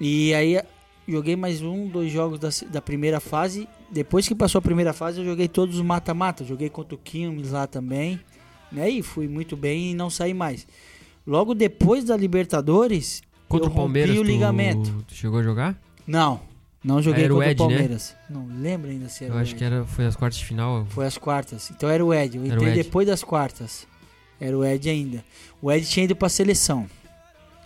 [0.00, 0.60] E aí
[1.06, 3.68] joguei mais um, dois jogos da, da primeira fase.
[3.90, 6.42] Depois que passou a primeira fase, eu joguei todos os mata-mata.
[6.44, 8.18] Joguei contra o Quilmes lá também.
[8.72, 8.90] Né?
[8.90, 10.66] E fui muito bem e não saí mais.
[11.26, 15.04] Logo depois da Libertadores, Contra eu o Palmeiras, rompi o tu- ligamento.
[15.06, 15.78] Tu, chegou a jogar?
[16.06, 16.40] Não,
[16.82, 17.68] não joguei Era o contra Ed, o né?
[17.76, 18.16] Palmeiras.
[18.28, 20.86] Não lembro ainda se era Eu acho que era, foi as quartas de final.
[20.90, 21.70] Foi as quartas.
[21.70, 22.36] Então era o Ed.
[22.36, 22.82] Eu entrei Ed.
[22.82, 23.86] depois das quartas.
[24.40, 25.24] Era o Ed ainda.
[25.62, 26.86] O Ed tinha ido pra seleção.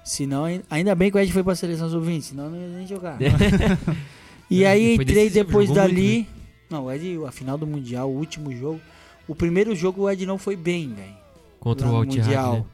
[0.04, 2.86] Senão, ai- ainda bem que o Ed foi pra seleção sub-20, senão não ia nem
[2.86, 3.18] jogar.
[4.50, 6.14] e É, aí entrei depois dali.
[6.18, 6.28] muito,
[6.70, 8.80] Não, o Ed, a final do Mundial, o último jogo.
[9.26, 11.14] O primeiro jogo o Ed não foi bem, velho.
[11.60, 12.54] Contra o Altihad, Mundial.
[12.54, 12.64] né?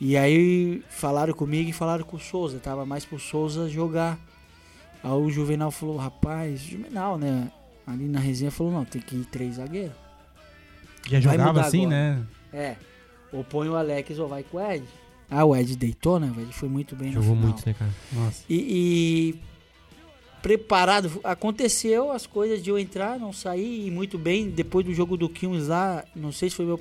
[0.00, 2.58] E aí falaram comigo e falaram com o Souza.
[2.58, 4.18] Tava mais pro Souza jogar.
[5.02, 7.50] Aí o Juvenal falou, rapaz, Juvenal, né?
[7.86, 9.96] Ali na resenha falou, não, tem que ir três zagueiros.
[11.08, 11.96] Já Vai jogava assim, agora.
[12.16, 12.26] né?
[12.52, 12.76] É.
[13.32, 14.84] Ou põe o Alex ou vai com o Ed.
[15.30, 16.32] Ah, o Ed deitou, né?
[16.36, 17.52] O Ed foi muito bem Jogou no final.
[17.52, 17.90] muito, né, cara?
[18.12, 18.44] Nossa.
[18.48, 18.56] E,
[19.34, 19.40] e
[20.42, 24.50] preparado, aconteceu as coisas de eu entrar, não sair e muito bem.
[24.50, 26.80] Depois do jogo do Quilmes lá, não sei se foi meu.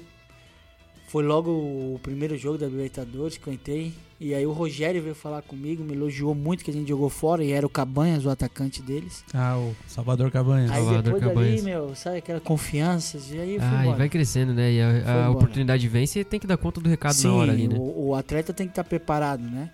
[1.07, 3.93] Foi logo o primeiro jogo da Libertadores que eu entrei.
[4.21, 7.41] E aí o Rogério veio falar comigo, me elogiou muito que a gente jogou fora
[7.41, 9.23] e era o Cabanhas, o atacante deles.
[9.33, 10.69] Ah, o Salvador Cabanhas.
[10.71, 11.51] Aí Salvador depois Cabanhas.
[11.51, 13.17] dali, meu, sabe aquela confiança?
[13.33, 13.97] E aí Ah, e embora.
[13.97, 14.73] vai crescendo, né?
[14.73, 17.69] E a, a oportunidade vem, você tem que dar conta do recado na hora ali,
[17.69, 17.77] né?
[17.79, 19.71] O, o atleta tem que estar preparado, né?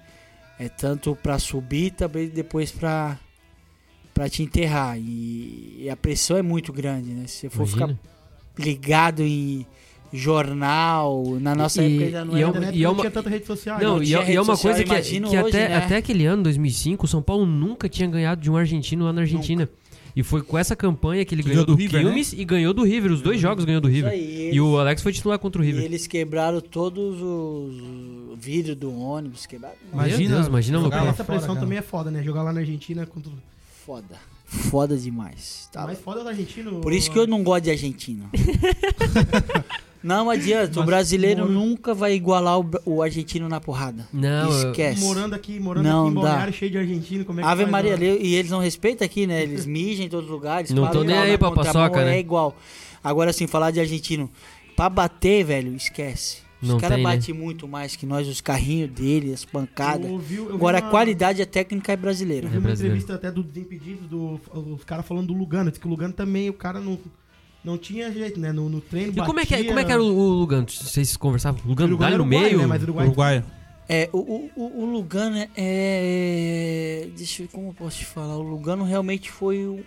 [0.59, 3.17] É tanto pra subir, também depois pra
[4.13, 4.97] para te enterrar.
[4.97, 7.25] E, e a pressão é muito grande, né?
[7.27, 7.99] Se você for Imagina.
[7.99, 9.65] ficar ligado em
[10.15, 12.41] jornal, na nossa E- época ainda não e era.
[12.41, 13.79] é A uma- e é não tinha tanta rede social.
[13.79, 14.05] Não, né?
[14.05, 15.75] e, é- e rede é uma social, coisa que, que hoje, até, né?
[15.77, 19.21] até aquele ano, 2005, o São Paulo nunca tinha ganhado de um argentino lá na
[19.21, 19.69] Argentina.
[20.15, 22.73] E foi com essa campanha que ele ganhou ganhou do, do River, Quilmes e ganhou
[22.73, 23.11] do River.
[23.11, 24.11] Os dois jogos ganhou do River.
[24.13, 25.83] aí, E eles- o Alex foi titular contra o e River.
[25.83, 29.75] eles quebraram todos os vidros do ônibus, quebraram.
[29.91, 31.03] Imagina- Deus, imagina jogar loucura.
[31.03, 31.65] lá Essa fora, pressão cara.
[31.65, 32.23] também é foda, né?
[32.23, 33.29] Jogar lá na Argentina contra.
[33.29, 33.33] o-
[33.85, 34.15] Foda.
[34.45, 35.67] Foda demais.
[35.73, 36.79] Tá Mais foda é o argentino.
[36.79, 38.29] Por isso que eu não gosto de argentino.
[40.05, 44.07] não adianta, o brasileiro moro- nunca vai igualar o, o argentino na porrada.
[44.13, 45.01] Não, Esquece.
[45.01, 46.13] Morando aqui, morando Não aqui em.
[46.13, 48.17] Balneário, cheio de argentino, como é que Ave faz, Maria, né?
[48.21, 49.41] e eles não respeitam aqui, né?
[49.41, 50.69] Eles mijam em todos os lugares.
[50.71, 52.15] Não tô nem aí pra paçoca, né?
[52.17, 52.55] É igual.
[53.03, 54.29] Agora, assim, falar de argentino.
[54.75, 56.45] Pra bater, velho, esquece.
[56.61, 57.11] Os Não caras tem, né?
[57.17, 60.05] batem muito mais que nós, os carrinhos dele, as pancadas.
[60.07, 62.47] Eu ouvi- eu Agora, uma- a qualidade e a técnica é brasileira.
[62.47, 62.97] Eu vi É uma brasileiro.
[62.97, 64.39] entrevista até do Desimpedidos, do,
[64.73, 65.69] os caras falando do Lugano.
[65.69, 66.97] Diz que o Lugano também, o cara não,
[67.65, 68.51] não tinha jeito, né?
[68.53, 70.29] No, no treino, E como é, que, é- batia- como é que era o, o
[70.29, 70.67] Lugano?
[70.69, 71.59] Vocês conversavam?
[71.65, 72.59] O Lugano Lugano dá no meio?
[72.59, 72.65] né?
[72.65, 73.05] Mas uruguai.
[73.07, 73.43] Uruguaio.
[73.87, 74.17] É, o,
[74.55, 77.07] o, o- Lugano é- é.
[77.17, 78.35] Deixa eu ver como eu posso te falar.
[78.37, 79.83] O Lugano realmente foi um,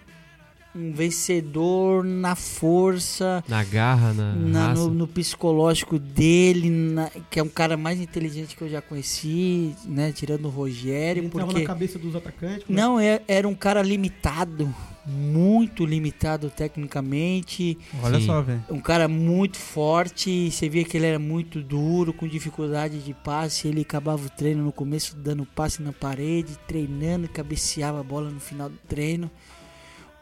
[0.78, 4.82] um vencedor na força, Na garra, na, na- raça.
[4.82, 9.74] no, no psicológico dele, na- que é um cara mais inteligente que eu já conheci,
[9.84, 10.12] né?
[10.12, 12.64] Tirando o Rogério, Ele porque na cabeça dos atacantes.
[12.68, 12.76] né?
[12.80, 14.72] não é- era um cara limitado,
[15.06, 18.26] muito limitado tecnicamente, Olha Sim.
[18.26, 18.62] só, velho.
[18.70, 20.50] um cara muito forte.
[20.50, 23.68] Você via que ele era muito duro, com dificuldade de passe.
[23.68, 28.38] Ele acabava o treino no começo dando passe na parede, treinando, cabeceava a bola no
[28.40, 29.30] final do treino.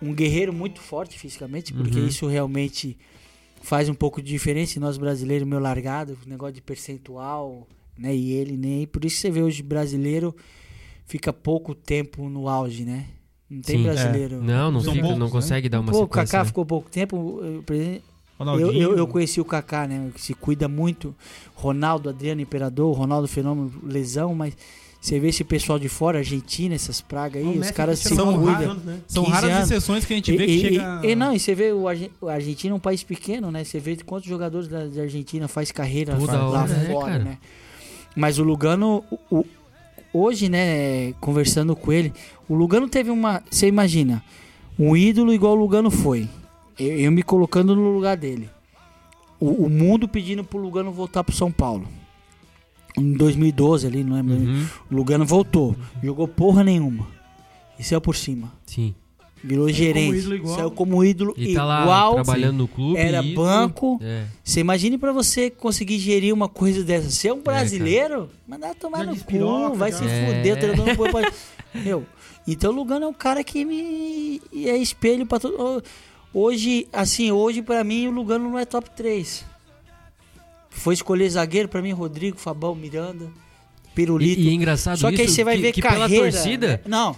[0.00, 2.06] Um guerreiro muito forte fisicamente, porque Uhum.
[2.06, 2.96] isso realmente
[3.62, 4.78] faz um pouco de diferença.
[4.78, 7.66] E nós brasileiros, meu largado, negócio de percentual,
[7.98, 8.14] né?
[8.14, 8.86] E ele nem.
[8.86, 10.34] Por isso você vê hoje brasileiro
[11.06, 13.06] fica pouco tempo no auge, né?
[13.48, 13.82] Não tem Sim.
[13.84, 14.42] brasileiro.
[14.42, 15.32] Não, não, São fica, poucos, não né?
[15.32, 16.08] consegue dar uma Pô, o.
[16.08, 16.44] Kaká né?
[16.44, 17.40] ficou pouco tempo.
[17.40, 18.02] eu- exemplo,
[18.60, 20.10] eu, eu, eu conheci o Kaká, né?
[20.14, 21.14] Que se cuida muito.
[21.54, 24.54] Ronaldo, Adriano Imperador, Ronaldo Fenômeno, lesão, mas
[25.06, 28.36] você vê esse pessoal de fora, Argentina, essas pragas aí, O os caras se são
[28.84, 29.00] né?
[29.06, 29.70] São 15 raras anos.
[29.70, 31.00] exceções que a gente E, vê que e- chega.
[31.04, 33.62] e- e não, e você vê o a Argentina é um país pequeno, né?
[33.62, 37.24] Você vê quantos jogadores da, da Argentina faz carreira Toda lá hora, é, fora, cara.
[37.24, 37.38] né?
[38.16, 39.46] Mas o Lugano, o- o-
[40.12, 42.12] hoje, né, conversando com ele,
[42.48, 43.42] o Lugano teve uma.
[43.48, 44.24] Você imagina,
[44.78, 46.28] um ídolo igual o Lugano foi.
[46.78, 48.50] Eu, eu me colocando no lugar dele.
[49.38, 51.86] O, o mundo pedindo pro Lugano voltar pro São Paulo.
[52.98, 54.34] Em 2012 ali, não lembro.
[54.36, 55.76] Uhum, O Lugano voltou.
[56.02, 57.06] Jogou porra nenhuma.
[57.78, 58.52] E saiu por cima.
[58.64, 58.94] Sim.
[59.44, 60.16] Virou como gerente.
[60.16, 60.56] ídolo igual.
[60.56, 62.14] Saiu como ídolo E tá lá igual.
[62.14, 62.98] trabalhando no clube.
[62.98, 63.98] Era e- banco.
[64.02, 64.24] É.
[64.42, 67.10] Você imagine pra você conseguir gerir uma coisa dessa.
[67.10, 69.98] Ser um brasileiro, mandar tomar Já no cu, vai já.
[69.98, 70.26] se É.
[70.56, 70.58] fuder,
[71.10, 71.32] pra...
[71.82, 72.06] Meu,
[72.48, 75.82] então o Lugano é um cara que me é espelho pra todo.
[76.32, 79.44] Hoje, assim, hoje pra mim o Lugano não é top 3.
[80.76, 83.26] Foi escolher zagueiro pra mim, Rodrigo, Fabão, Miranda,
[83.94, 84.40] Pirulito.
[84.40, 86.08] E, e é engraçado Só que aí você vai ver que carreira.
[86.08, 86.82] pela torcida.
[86.86, 87.16] Não,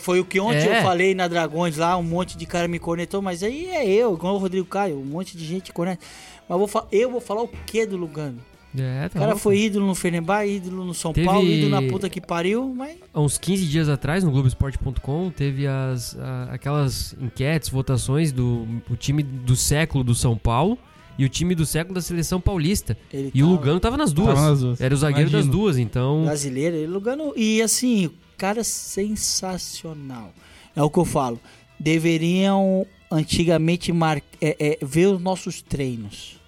[0.00, 0.78] foi o que ontem É.
[0.78, 4.12] eu falei na Dragões lá, um monte de cara me cornetou, mas aí é eu,
[4.14, 6.04] igual o Rodrigo Caio, um monte de gente corneta.
[6.48, 8.38] Mas eu vou, eu vou falar o que do Lugano?
[8.78, 9.40] É, O tá cara louco.
[9.40, 12.96] foi ídolo no Fenerbahçe, ídolo no São Teve- Paulo, ídolo na puta que pariu, mas
[13.14, 18.94] Há uns 15 dias atrás, no Globoesporte.com, teve as, a- aquelas enquetes, votações do o
[18.94, 20.76] time do século do São Paulo
[21.18, 22.96] e o time do século da seleção paulista.
[23.12, 24.34] ele E o tá Lugano tava nas duas.
[24.34, 24.80] Tava nas duas.
[24.80, 25.52] Era o zagueiro das Imagino.
[25.52, 26.24] duas, então.
[26.24, 27.32] brasileiro, ele Lugano.
[27.36, 30.32] E assim, cara sensacional.
[30.76, 31.40] É o que eu falo.
[31.78, 34.22] Deveriam antigamente mar...
[34.40, 36.38] é, é, ver os nossos treinos.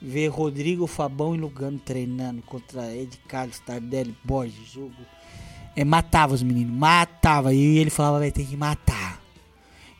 [0.00, 4.92] Ver Rodrigo, Fabão e Lugano treinando contra Ed Carlos, Tardelli, Borges, Hugo.
[5.74, 7.54] É, matava os meninos, matava.
[7.54, 9.20] E ele falava, vai ter que matar.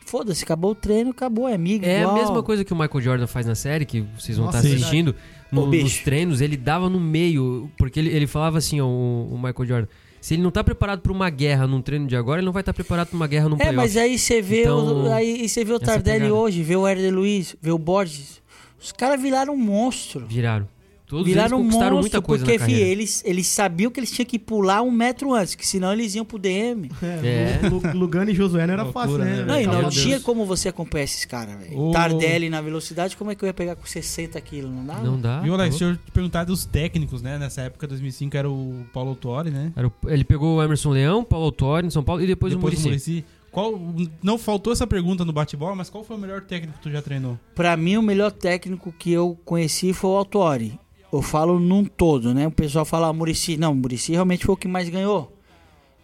[0.09, 1.85] Foda-se, acabou o treino, acabou, é amigo.
[1.85, 2.15] É a igual.
[2.15, 5.13] mesma coisa que o Michael Jordan faz na série, que vocês vão Nossa, estar assistindo.
[5.51, 7.69] No- nos treinos, ele dava no meio.
[7.77, 9.87] Porque ele, ele falava assim, ó, o, o Michael Jordan.
[10.21, 12.61] Se ele não tá preparado pra uma guerra num treino de agora, ele não vai
[12.61, 13.75] estar preparado pra uma guerra num É, playoff.
[13.77, 16.33] mas aí você vê, Então, o, aí você vê o Tardelli pegada.
[16.35, 18.41] hoje, vê o Herder Luiz, vê o Borges.
[18.81, 20.25] Os caras viraram um monstro.
[20.25, 20.67] Viraram.
[21.09, 22.89] Todos viraram eles um conquistaram monstro, muita coisa porque na fi, carreira.
[22.91, 26.23] eles, eles sabiam que eles tinham que pular um metro antes, que senão eles iam
[26.23, 26.89] pro DM.
[27.01, 27.67] É.
[27.67, 29.43] Lu- Lugano e Josué não era Loucura, fácil, né, né?
[29.45, 29.95] Não, e Meu não Deus.
[29.95, 31.77] tinha como você acompanhar esses caras, velho.
[31.79, 34.71] O- Tardelli na velocidade, como é que eu ia pegar com 60 quilos?
[34.71, 34.95] Não dá?
[34.99, 35.39] Não dá.
[35.41, 35.79] Viu, tá Alex?
[35.81, 35.85] louco.
[35.85, 37.39] Deixa eu te perguntar dos técnicos, né?
[37.39, 39.73] Nessa época, 2005, era o Paulo Autori, né?
[39.75, 42.59] Era o- ele pegou o Emerson Leão, Paulo Autori no São Paulo e depois, o
[42.59, 42.83] Muricy.
[42.87, 43.25] Muricy.
[43.51, 43.81] Qual,
[44.21, 47.01] não faltou essa pergunta no bate-bola, mas qual foi o melhor técnico que tu já
[47.01, 47.39] treinou?
[47.55, 50.79] Pra mim, o melhor técnico que eu conheci foi o Autori.
[51.11, 52.45] Eu falo num todo, né?
[52.47, 53.57] O pessoal fala, ah, Murici.
[53.57, 55.35] Não, o Murici realmente foi o que mais ganhou.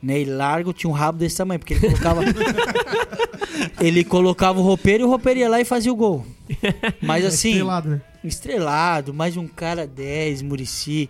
[0.01, 0.21] Né?
[0.21, 2.21] E largo tinha um rabo desse tamanho, porque ele colocava.
[3.79, 6.25] ele colocava o roupeiro e o roupeiro ia lá e fazia o gol.
[7.01, 8.01] Mas assim, Estrelado, né?
[8.23, 11.09] estrelado, mais um cara 10, Murici.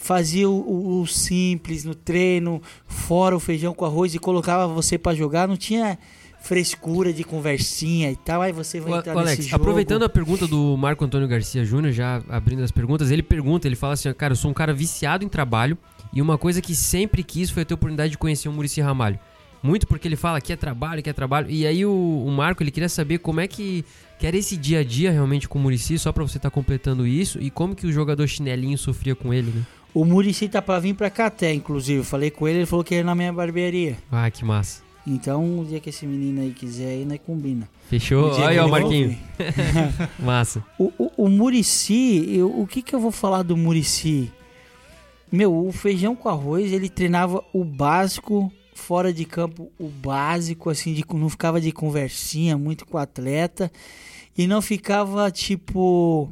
[0.00, 4.98] Fazia o, o- o simples no treino, fora o feijão com arroz e colocava você
[4.98, 5.46] pra jogar.
[5.46, 5.98] Não tinha
[6.42, 8.42] frescura de conversinha e tal.
[8.42, 9.62] Aí você vai O, entrar o Alex, nesse jogo.
[9.62, 13.76] aproveitando a pergunta do Marco Antônio Garcia Júnior, já abrindo as perguntas, ele pergunta, ele
[13.76, 15.78] fala assim, cara, eu sou um cara viciado em trabalho
[16.12, 19.18] e uma coisa que sempre quis foi ter a oportunidade de conhecer o Murici Ramalho.
[19.62, 21.48] Muito porque ele fala que é trabalho, que é trabalho.
[21.48, 23.84] E aí o, o Marco, ele queria saber como é que,
[24.18, 27.06] que era esse dia a dia realmente com o Murici, só pra você estar completando
[27.06, 29.62] isso, e como que o jogador chinelinho sofria com ele, né?
[29.94, 32.00] O Murici tá pra vir pra cá até, inclusive.
[32.00, 33.96] Eu falei com ele, ele falou que ia na minha barbearia.
[34.10, 34.82] Ah, que massa.
[35.06, 37.68] Então, o dia que esse menino aí quiser aí, nós combina.
[37.88, 38.30] Fechou?
[38.30, 39.18] Olha aí, ó, Marquinho.
[40.18, 40.64] Massa.
[40.78, 44.30] O, o, o Murici, eu- o que que eu vou falar do Murici?
[45.30, 50.92] Meu, o feijão com arroz, ele treinava o básico, fora de campo, o básico, assim,
[50.94, 53.72] de, não ficava de conversinha muito com o atleta.
[54.38, 56.30] E não ficava, tipo...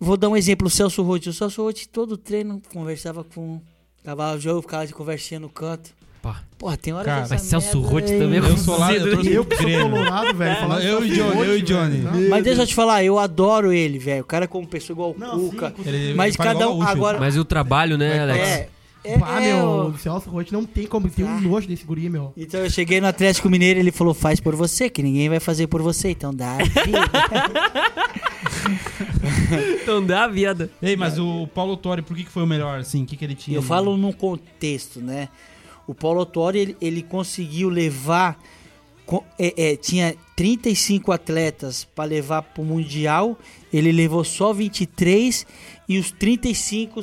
[0.00, 1.28] Vou dar um exemplo, o Celso Rotti.
[1.28, 3.60] O Celso Rotti, todo treino, conversava com...
[4.00, 5.94] Acabava o jogo, ficava de conversinha no canto.
[6.58, 9.32] Porra, tem hora Cara, que Mas Celso aí- também é Eu sou lá, eu trouxe?
[9.32, 10.72] Eu que sou colorado, velho.
[10.82, 11.62] Eu e Johnny, eu e.
[11.62, 12.28] Johnny.
[12.28, 14.22] Mas deixa eu te falar, eu adoro ele, velho.
[14.22, 15.72] O cara como pessoa igual o Cuca.
[16.16, 18.38] Mas cada um agora- Mas o trabalho, né, Alex?
[18.40, 18.68] É,
[19.04, 21.84] é, Ah, é, meu, o- o Celso Roth não tem como, tem um nojo desse
[21.84, 22.32] guri, meu.
[22.36, 25.68] Então eu cheguei no Atlético Mineiro ele falou, faz por você, que ninguém vai fazer
[25.68, 26.98] por você, então dá a vida.
[29.82, 30.70] Então dá a vida.
[30.82, 33.02] Ei, mas o Paulo Torre, por que, que foi o melhor, assim?
[33.02, 33.56] O que, que ele tinha?
[33.56, 35.28] Eu falo num contexto, né?
[35.88, 38.38] O Paulo Autori, ele, ele conseguiu levar.
[39.38, 43.38] é, é, tinha 35 atletas para levar para o Mundial.
[43.72, 45.46] Ele levou só 23
[45.88, 47.02] e os 35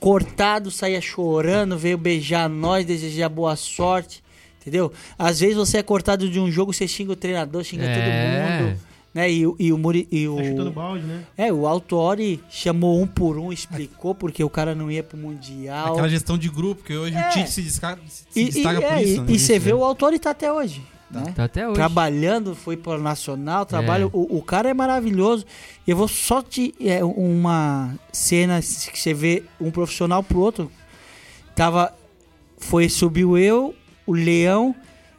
[0.00, 4.22] cortados saía chorando, veio beijar nós, desejar boa sorte.
[4.60, 4.92] Entendeu?
[5.16, 7.94] Às vezes você é cortado de um jogo, você xinga o treinador, xinga É.
[7.94, 8.80] todo mundo.
[9.16, 9.32] Né?
[9.32, 11.24] E, o- e o Muri, e o, Tá balde, né?
[11.38, 15.92] é, o Autori chamou um por um, explicou porque o cara não ia pro Mundial.
[15.94, 17.26] Aquela gestão de grupo, que hoje É.
[17.26, 19.14] o Tite se destaca, se E, destaca e- por é, isso.
[19.14, 19.26] e- né?
[19.30, 19.76] e você vê né?
[19.76, 20.82] o Autori tá até hoje.
[21.10, 21.32] Né?
[21.34, 21.76] Tá até hoje.
[21.76, 24.02] Trabalhando, foi para o Nacional, trabalha.
[24.02, 24.06] É.
[24.12, 25.46] O, o cara é maravilhoso.
[25.86, 26.74] Eu vou só te.
[26.78, 30.70] É, uma cena que você vê um profissional pro outro.
[31.54, 31.90] Tava.
[32.58, 33.74] Foi, subiu eu,
[34.06, 34.74] o Leão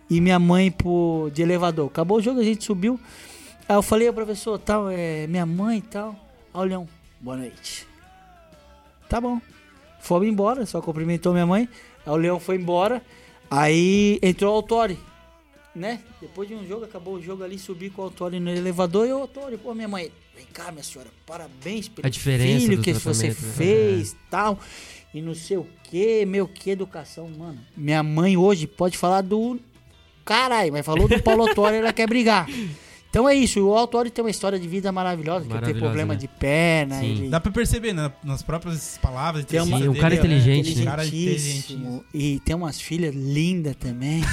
[0.10, 1.88] e minha mãe pro, de elevador.
[1.88, 3.00] Acabou o jogo, a gente subiu.
[3.70, 6.12] Aí eu falei, "Ô, professor, tal, é minha mãe e tal.
[6.54, 6.88] Aí o Leão,
[7.20, 7.86] boa noite.
[9.10, 9.42] Tá bom.
[10.00, 11.68] Fomos embora, só cumprimentou minha mãe.
[12.06, 13.02] Aí o Leão foi embora.
[13.50, 14.98] Aí entrou o Autori,
[15.76, 16.00] né?
[16.22, 19.14] Depois de um jogo, acabou o jogo ali, subi com o Autori no elevador e
[19.14, 22.94] o Autori, pô, minha mãe, vem cá, minha senhora, parabéns pelo A diferença filho que
[22.94, 23.34] você né?
[23.34, 24.60] fez tal.
[25.14, 27.60] E não sei o que, meu que educação, mano.
[27.76, 29.60] Minha mãe hoje pode falar do
[30.26, 32.48] caralho, mas falou do Paulo Autori, ela quer brigar.
[33.18, 36.14] Então é isso, o Autori tem uma história de vida maravilhosa, que tem Maravilhosa, problema
[36.14, 36.20] né?
[36.20, 37.06] de perna, Sim.
[37.06, 38.12] ele Dá pra perceber, né?
[38.24, 39.44] Nas próprias palavras.
[39.44, 40.86] tem uma, Sim, um cara dele, inteligente, né?
[40.86, 42.06] Cara inteligentíssimo.
[42.14, 44.22] E tem umas filhas lindas também.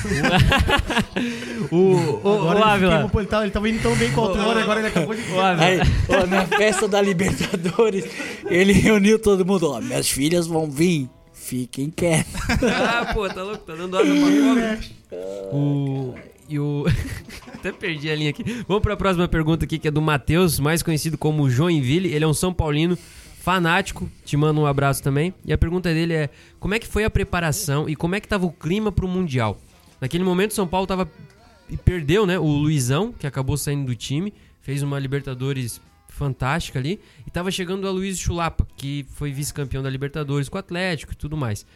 [1.70, 3.11] O, o, Agora o ele, Ávila.
[3.14, 5.23] ele, tava, ele tava indo tão bem com o Autori, agora ele acabou de...
[5.33, 5.64] O Ávila.
[5.66, 8.05] Aí, ó, na festa da Libertadores,
[8.47, 9.70] ele reuniu todo mundo.
[9.70, 11.09] Ó, minhas filhas vão vir.
[11.33, 12.33] Fiquem quietos.
[12.62, 14.81] Ah, pô, tá louco, tá dando asa pra cobra.
[15.53, 16.14] O.
[16.48, 16.85] E o.
[17.54, 18.44] Até perdi a linha aqui.
[18.68, 22.12] Vamos pra próxima pergunta aqui, que é do Matheus, mais conhecido como Joinville.
[22.12, 22.98] Ele é um São Paulino
[23.44, 25.35] fanático, te mando um abraço também.
[25.44, 28.28] E a pergunta dele é: como é que foi a preparação e como é que
[28.28, 29.61] tava o clima pro Mundial?
[30.00, 31.11] Naquele momento, o São Paulo tava.
[31.85, 32.38] perdeu, né?
[32.38, 37.00] O Luizão, que acabou saindo do time, fez uma Libertadores fantástica ali.
[37.26, 41.16] E tava chegando a Luiz Chulapa, que foi vice-campeão da Libertadores com o Atlético e
[41.16, 41.66] tudo mais.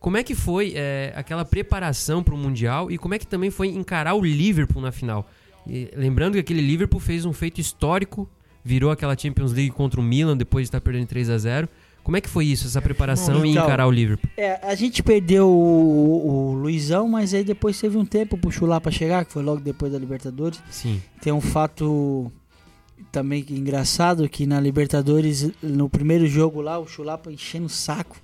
[0.00, 3.50] Como é que foi é, aquela preparação para o Mundial e como é que também
[3.50, 5.28] foi encarar o Liverpool na final?
[5.66, 8.28] E lembrando que aquele Liverpool fez um feito histórico,
[8.64, 11.68] virou aquela Champions League contra o Milan depois de estar perdendo 3 a 0
[12.02, 14.30] Como é que foi isso, essa preparação e Então, encarar o Liverpool?
[14.36, 18.80] É, a gente perdeu o, o Luizão, mas aí depois teve um tempo pro Chulá
[18.80, 20.62] pra chegar, que foi logo depois da Libertadores.
[20.70, 21.02] Sim.
[21.20, 22.32] Tem um fato
[23.10, 28.16] também que engraçado que na Libertadores, no primeiro jogo lá, o Chulapa enchendo o saco.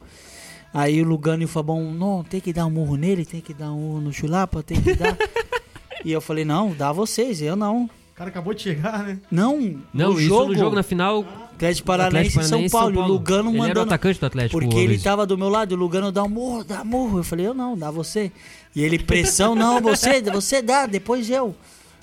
[0.74, 3.54] Aí o Lugano e o Fabão, não, tem que dar um murro nele, tem que
[3.54, 5.16] dar um murro no Chulapa, tem que dar.
[6.04, 7.84] e eu falei, não, dá vocês, eu não.
[7.84, 9.18] O cara acabou de chegar, né?
[9.30, 11.24] Não, Não, isso jogo, no jogo na final.
[11.54, 14.60] Atlético Paranaense e São Paulo, o Lugano Ele era o mandando atacante do Atlético.
[14.60, 17.20] porque o ele tava do meu lado, e o Lugano dá um murro, dá murro.
[17.20, 18.32] Eu falei, eu não, dá você.
[18.74, 21.54] E ele, pressão, não, você, você dá, depois eu.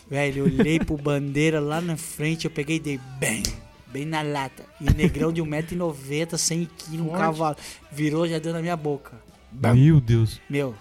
[0.10, 3.44] Velho, eu olhei pro bandeira lá na frente, eu peguei e dei bem,
[3.92, 4.64] bem na lata.
[4.80, 7.56] E o negrão de 1,90m, 100kg, um cavalo.
[7.92, 9.22] Virou, já deu na minha boca.
[9.52, 10.40] Meu Deus.
[10.50, 10.76] Meu.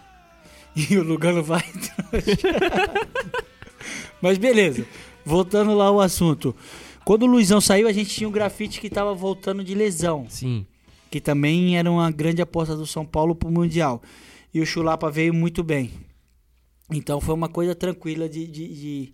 [0.77, 1.65] E o Lugano vai.
[4.23, 4.87] Mas beleza.
[5.25, 6.55] Voltando lá ao assunto.
[7.05, 10.65] Quando o Luizão saiu, a gente tinha um grafite que tava voltando de lesão Sim.
[11.11, 14.01] que também era uma grande aposta do São Paulo pro Mundial.
[14.55, 15.91] E o Chulapa veio muito bem.
[16.91, 19.13] Então foi uma coisa tranquila de, de, de,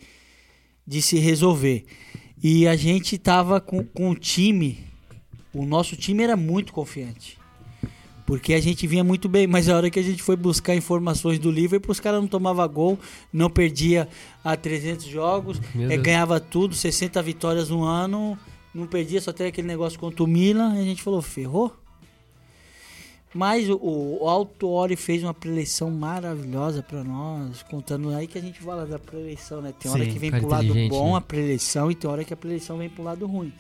[0.87, 1.85] de se resolver.
[2.49, 4.79] E a gente tava com, com o time,
[5.53, 7.37] o nosso time era muito confiante.
[8.25, 11.41] Porque a gente vinha muito bem, mas a hora que a gente foi buscar informações
[11.41, 13.01] do Liverpool, os caras não tomavam gol,
[13.33, 14.09] não perdia
[14.45, 18.39] a 300 jogos, é, ganhava tudo, 60 vitórias no ano,
[18.73, 21.77] não perdia, só teve aquele negócio contra o Milan, e a gente falou, ferrou.
[23.35, 23.79] Mas o,
[24.21, 28.99] o Autori fez uma preleção maravilhosa pra nós, contando aí que a gente fala da
[28.99, 29.75] preleção, né?
[29.79, 31.19] Tem hora Sim, que vem pro lado bom né?
[31.19, 33.53] a preleção e tem hora que a preleção vem pro lado ruim.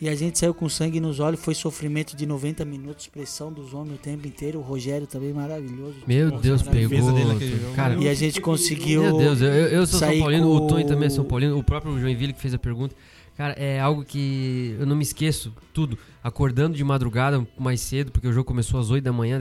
[0.00, 3.74] E a gente saiu com sangue nos olhos, foi sofrimento de 90 minutos, pressão dos
[3.74, 4.58] homens o tempo inteiro.
[4.58, 5.96] O Rogério também maravilhoso.
[6.06, 7.14] Meu Nossa, Deus, maravilhoso.
[7.14, 7.38] pegou.
[7.38, 7.74] jogo.
[7.74, 9.02] Cara, E a gente conseguiu.
[9.02, 11.58] Meu Deus, eu, eu sou São sair Paulino, com o Tony também é São Paulino,
[11.58, 12.96] o próprio Joinville que fez a pergunta.
[13.40, 15.96] Cara, é algo que eu não me esqueço, tudo.
[16.22, 19.38] Acordando de madrugada mais cedo, porque o jogo começou às 8 da manhã,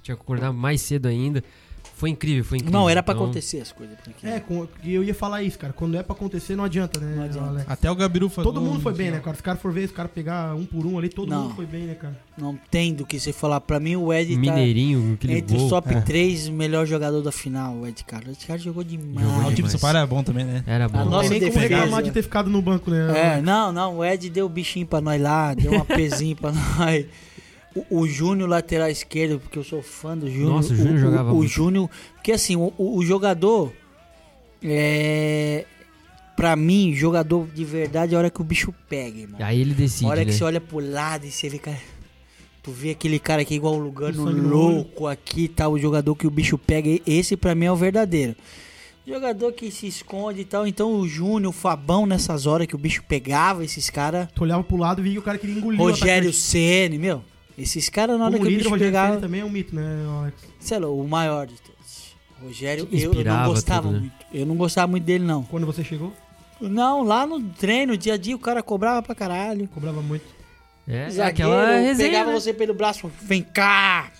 [0.00, 1.44] tinha que acordar mais cedo ainda.
[1.96, 2.78] Foi incrível, foi incrível.
[2.80, 3.96] Não, era pra Então, acontecer as coisas.
[4.02, 5.72] porque- É, com- eu ia falar isso, cara.
[5.72, 7.14] Quando é pra acontecer, não adianta, né?
[7.16, 7.48] Não adianta.
[7.48, 7.70] Alex?
[7.70, 9.18] Até o Gabiru faz Todo mundo foi bem, final.
[9.20, 9.36] né, cara?
[9.36, 11.44] Se o cara for ver, os caras pegar um por um ali, todo Não.
[11.44, 12.18] mundo foi bem, né, cara?
[12.36, 13.60] Não tem do que você falar.
[13.60, 15.64] Pra mim, o Ed tá Mineirinho, aquele entre gol.
[15.66, 16.00] os top é.
[16.00, 18.28] 3 melhor jogador da final, o Ed Carlos.
[18.30, 19.26] O Ed Carlos jogou demais.
[19.26, 19.70] Jogou Ah, o time do demais.
[19.72, 20.64] São Paulo era bom também, né?
[20.66, 20.98] Era bom.
[20.98, 21.74] A Não nossa tem nem como defesa.
[21.80, 23.36] reclamar de ter ficado no banco, né?
[23.38, 27.06] É, não, não, o Ed deu bichinho pra nós lá, deu uma pezinho pra nós.
[27.74, 30.50] O, o Júnior, lateral esquerdo, porque eu sou fã do Júnior.
[30.54, 31.50] Nossa, o Júnior jogava O, muito.
[31.50, 33.72] Júnior, porque assim, o, o- o jogador,
[34.62, 35.64] é,
[36.36, 39.40] pra mim, jogador de verdade é a hora que o bicho pega, irmão.
[39.42, 40.26] Aí ele a decide, hora né?
[40.26, 41.78] que você olha pro lado e você vê, cara...
[42.62, 45.68] Tu vê aquele cara aqui igual o Lugano louco aqui, tá?
[45.68, 48.34] O jogador que o bicho pega, esse pra mim é o verdadeiro.
[49.06, 50.66] Jogador que se esconde e tal.
[50.66, 54.28] Então o Júnior, o Fabão, nessas horas que o bicho pegava, esses caras.
[54.34, 57.22] Tu olhava pro lado e via que o cara queria engolir Rogério o Ceni, meu.
[57.56, 59.20] Esses caras na hora Como que o bicho o Rogério pegava.
[59.20, 59.82] Também é um mito, né,
[60.20, 60.36] Alex?
[60.58, 62.14] Sei lá, o maior de todos.
[62.42, 64.00] Rogério, eu, eu não gostava tudo, né?
[64.00, 64.14] muito.
[64.32, 65.42] Eu não gostava muito dele, não.
[65.44, 66.12] Quando você chegou,
[66.60, 69.68] Não, lá no treino, dia a dia, o cara cobrava pra caralho.
[69.68, 70.24] cobrava muito.
[70.86, 72.38] É, Zagueiro, aquela resenha, pegava né?
[72.38, 74.10] você pelo braço, vem cá,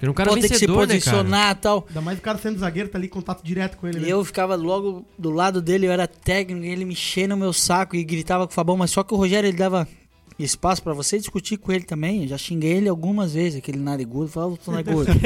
[0.00, 1.84] era um cara pode ter que se vencedor, né, posicionar e tal.
[1.88, 4.08] Ainda mais o cara sendo zagueiro, tá ali em contato direto com ele, E né?
[4.08, 7.52] eu ficava logo do lado dele, eu era técnico, e ele me enchendo o meu
[7.52, 9.86] saco e gritava com o Fabão, mas só que o Rogério ele dava
[10.44, 12.22] espaço pra você discutir com ele também.
[12.22, 15.10] Eu já xinguei ele algumas vezes, aquele narigudo, falava, tô narigudo.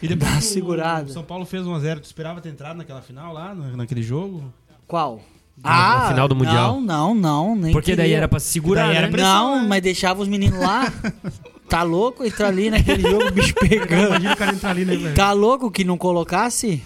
[0.00, 1.10] E Dá uma o- segurada.
[1.10, 1.98] O São Paulo fez 1x0.
[2.00, 4.44] Tu esperava ter entrado naquela final lá, na- naquele jogo?
[4.86, 5.20] Qual?
[5.60, 6.80] Na- na final do Mundial.
[6.80, 8.16] Não, não, não, nem Porque daí queria.
[8.18, 9.12] era pra se segurar, Daí era né?
[9.12, 9.68] pressão, Não, né?
[9.68, 10.92] mas deixava os meninos lá.
[11.68, 14.06] Tá louco entrar ali naquele jogo, o bicho pegando.
[14.08, 15.14] Imagina o cara entrar ali, né, velho?
[15.14, 16.82] Tá louco que não colocasse?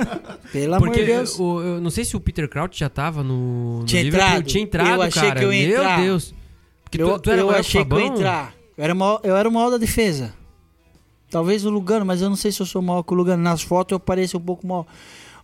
[0.52, 1.38] Pelo amor Porque de Deus.
[1.40, 4.42] o- eu não sei se o Peter Crouch já tava no, no Tinha entrado.
[4.42, 5.40] Tinha entrado, Eu achei cara.
[5.40, 6.00] que eu ia Meu entrar.
[6.02, 6.34] Deus.
[7.00, 8.54] Eu tu, tu era eu achei que eu ia entrar.
[8.76, 10.34] Eu era, o maior, eu era o maior da defesa.
[11.30, 13.42] Talvez o Lugano, mas eu não sei se eu sou maior que o Lugano.
[13.42, 14.86] Nas fotos eu pareço um pouco maior.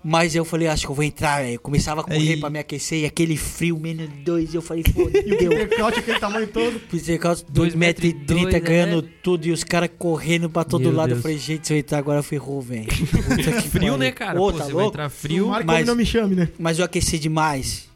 [0.05, 1.55] Mas eu falei, acho que eu vou entrar, velho.
[1.55, 4.53] Eu Começava a correr Aí- pra me aquecer e aquele frio, menos dois.
[4.53, 5.51] Eu falei, E o fodeu.
[5.51, 6.81] Peter Crouch, aquele tamanho todo.
[6.91, 9.09] Fizer calça Dois 2,30 metros e metros e 30 dois, ganhando né?
[9.23, 11.09] tudo e os caras correndo pra todo Meu lado.
[11.11, 11.19] Deus.
[11.19, 12.91] Eu falei, gente, se eu entrar agora ferrou, velho.
[12.93, 13.97] Frio, pariu.
[13.97, 14.41] né, cara?
[14.41, 14.89] Ô, Pô, tá você vai louco?
[14.89, 15.45] entrar frio.
[15.45, 16.49] Tomara mas- não me chame, né?
[16.59, 17.89] Mas eu aqueci demais.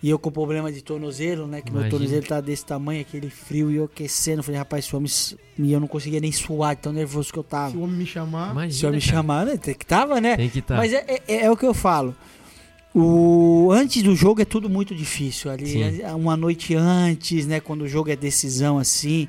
[0.00, 1.60] E eu com problema de tornozelo, né?
[1.60, 1.90] Que meu Imagina.
[1.98, 4.38] tornozelo tá desse tamanho, aquele frio, e eu aquecendo.
[4.38, 5.10] Eu falei, rapaz, se o homem.
[5.58, 7.76] E eu não conseguia nem suar, tão nervoso que eu Se tava.
[7.76, 9.12] o homem me chamar, Imagina, Se eu me cara.
[9.12, 9.56] chamar, né?
[9.56, 10.36] Tem que tava, né?
[10.36, 10.76] Tem que estar.
[10.76, 12.14] Mas é, é- é o que eu falo.
[12.94, 15.50] O, antes do jogo é tudo muito difícil.
[15.50, 16.00] Ali, Sim.
[16.02, 17.60] é uma noite antes, né?
[17.60, 19.28] Quando o jogo é decisão assim.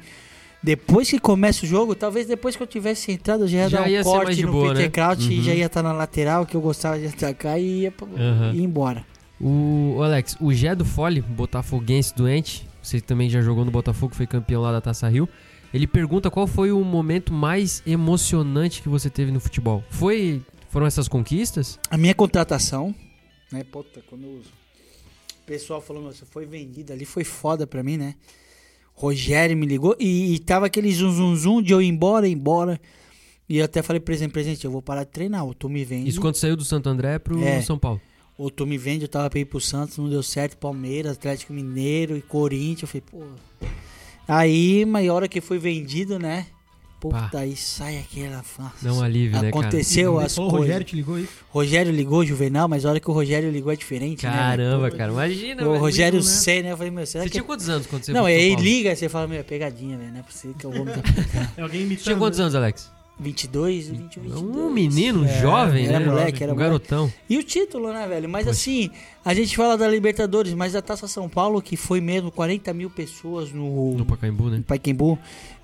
[0.62, 3.78] Depois que começa o jogo, talvez depois que eu tivesse entrado, eu já ia Já
[3.82, 4.90] dar um corte de no boa, Peter né?
[4.90, 5.44] Crouch e Uhum.
[5.44, 8.54] já ia estar na lateral, que eu gostava de atacar e ia, pra- Aham.
[8.54, 9.06] ia embora.
[9.42, 14.28] O Alex, o Gé do Fole, botafoguense doente, você também já jogou no Botafogo, foi
[14.28, 15.30] campeão lá da Taça Rio.
[15.74, 19.84] Ele pergunta qual foi o momento mais emocionante que você teve no futebol.
[19.90, 21.80] Foi foram essas conquistas?
[21.90, 22.94] A minha contratação,
[23.52, 23.64] né?
[23.64, 24.42] Puta, quando o
[25.46, 28.16] pessoal falou, meu, você foi vendido ali, foi foda pra mim, né?
[28.94, 32.34] Rogério me ligou e, e tava aquele zum zum zum de eu ir embora, ir
[32.34, 32.80] embora.
[33.48, 36.22] E eu até falei, presente, presente, eu vou parar de treinar, tu me vende, Isso
[36.22, 37.62] quando saiu do Santo André pro É.
[37.62, 38.00] São Paulo.
[38.40, 41.52] Ou tu me vende, eu tava pra ir pro Santos, não deu certo, Palmeiras, Atlético
[41.52, 43.68] Mineiro e Corinthians, eu falei, pô...
[44.26, 46.46] Aí, mas a hora que foi vendido, né?
[47.02, 47.40] Puta, Pá.
[47.40, 48.42] aí sai aquela...
[48.82, 49.50] Dá um alívio, né, cara?
[49.50, 50.68] Aconteceu as falou, o coisas.
[50.68, 51.28] Rogério te ligou aí?
[51.50, 54.32] Rogério ligou, Juvenal, mas a hora que o Rogério ligou é diferente, né?
[54.32, 55.68] Caramba, cara, imagina.
[55.68, 55.78] O.
[55.78, 56.26] Rogério né?
[56.26, 56.72] C, né?
[56.72, 57.34] Eu falei, meu, será Você que...
[57.34, 60.20] tinha quantos anos quando você Não, aí liga, você fala, meu, é pegadinha, velho, não
[60.20, 61.04] é possível que eu vou me dar
[61.58, 61.98] É alguém imitando.
[62.00, 62.46] Você tinha quantos né?
[62.46, 62.99] anos, Alex?
[63.20, 64.42] 22, 21, 22.
[64.42, 66.06] Um menino, um É, jovem, era né?
[66.06, 66.70] moleque, era um moleque.
[66.72, 67.12] garotão.
[67.30, 68.30] E o título, né, velho?
[68.30, 68.90] Mas assim,
[69.26, 72.90] a gente fala da Libertadores, mas a Taça São Paulo, que foi mesmo 40 mil
[72.90, 74.58] pessoas no, No Pacaembu, né?
[74.58, 75.20] no Pacaembu,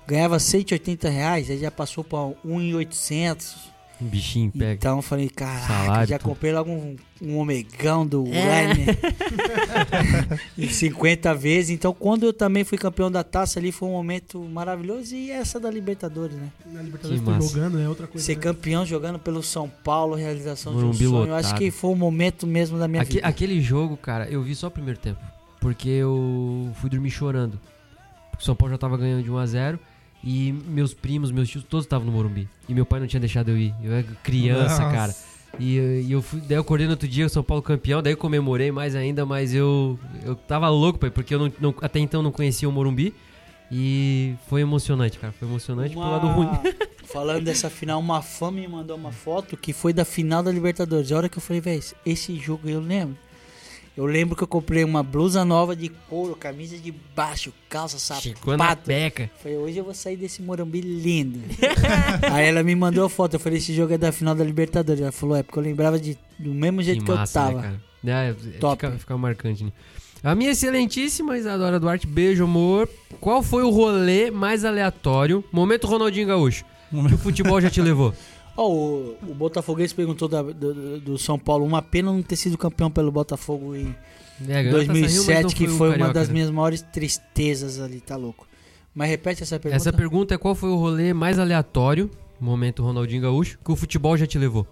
[0.06, 3.74] ganhava 180 reais, aí já passou pra 1,800.
[4.00, 4.74] Um bichinho pega.
[4.74, 8.44] Então eu falei, caraca, Salário, já comprei logo um, um omegão do É.
[8.46, 8.98] Werner.
[10.58, 11.70] em 50 vezes.
[11.70, 15.14] Então quando eu também fui campeão da taça ali, foi um momento maravilhoso.
[15.14, 16.50] E essa da Libertadores, né?
[16.66, 18.24] Na Libertadores foi jogando, é outra coisa.
[18.24, 18.42] Ser né?
[18.42, 21.28] campeão jogando pelo São Paulo, realização Morumbi de um sonho.
[21.28, 23.26] Eu acho que foi o momento mesmo da minha Aque- vida.
[23.26, 25.20] aquele jogo, cara, eu vi só o primeiro tempo.
[25.58, 27.58] Porque eu fui dormir chorando.
[28.30, 29.80] Porque o São Paulo já tava ganhando de 1 a 0
[30.28, 32.48] E meus primos, meus tios, todos estavam no Morumbi.
[32.68, 33.72] E meu pai não tinha deixado eu ir.
[33.80, 34.90] Eu era criança, Nossa.
[34.96, 35.14] cara.
[35.60, 38.12] E, e eu fui, daí eu acordei no outro dia, o São Paulo campeão, daí
[38.12, 42.00] eu comemorei mais ainda, mas eu, eu tava louco, pai, porque eu não, não- até
[42.00, 43.14] então não conhecia o Morumbi.
[43.70, 45.32] E foi emocionante, cara.
[45.32, 46.48] Foi emocionante pro lado ruim.
[47.04, 51.10] Falando dessa final, uma fã me mandou uma foto que foi da final da Libertadores.
[51.12, 53.16] A hora que eu falei, velho, esse jogo eu lembro.
[53.96, 58.54] Eu lembro que eu comprei uma blusa nova de couro, camisa de baixo, calça, Chegou
[58.54, 58.82] na sapato.
[58.86, 59.30] peca.
[59.42, 61.40] Falei, hoje eu vou sair desse Morumbi lindo.
[62.30, 65.00] Aí ela me mandou a foto, eu falei, esse jogo é da final da Libertadores.
[65.00, 67.80] Ela falou, é porque eu lembrava de, do mesmo jeito que, massa, eu tava.
[68.02, 68.28] Né?
[68.28, 68.84] É, Top.
[68.84, 69.72] Fica, fica marcante, né?
[70.22, 72.88] A minha excelentíssima Isadora Duarte, beijo, amor.
[73.18, 75.42] Qual foi o rolê mais aleatório?
[75.50, 76.64] Momento Ronaldinho Gaúcho.
[76.90, 78.14] Que o futebol já te levou.
[78.56, 82.56] Ó, o, o Botafoguense perguntou da- do, do- São Paulo, uma pena não ter sido
[82.56, 83.94] campeão pelo Botafogo em
[84.48, 86.32] É, ganhou a Taça Rio, mas 2007, não que o foi uma das né?
[86.34, 88.46] minhas maiores tristezas ali, tá louco.
[88.94, 89.76] Mas repete essa pergunta.
[89.76, 94.16] Essa pergunta é qual foi o rolê mais aleatório, momento Ronaldinho Gaúcho, que o futebol
[94.16, 94.66] já te levou?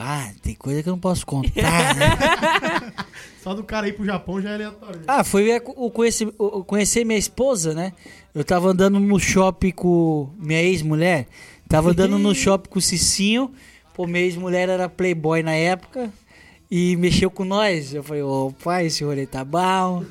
[0.00, 1.50] Ah, tem coisa que eu não posso contar,
[1.96, 2.92] né?
[3.42, 5.00] Só do cara ir pro Japão já é aleatório.
[5.00, 5.04] né?
[5.08, 7.92] Ah, foi o conhecer, o- conhecer minha esposa, né?
[8.32, 11.26] Eu tava andando no shopping com minha ex-mulher.
[11.68, 13.52] Tava andando no shopping com o Cicinho.
[13.94, 16.10] Pô, minha ex-mulher era playboy na época.
[16.70, 17.92] E mexeu com nós.
[17.92, 20.04] Eu falei, opa, esse rolê tá bom.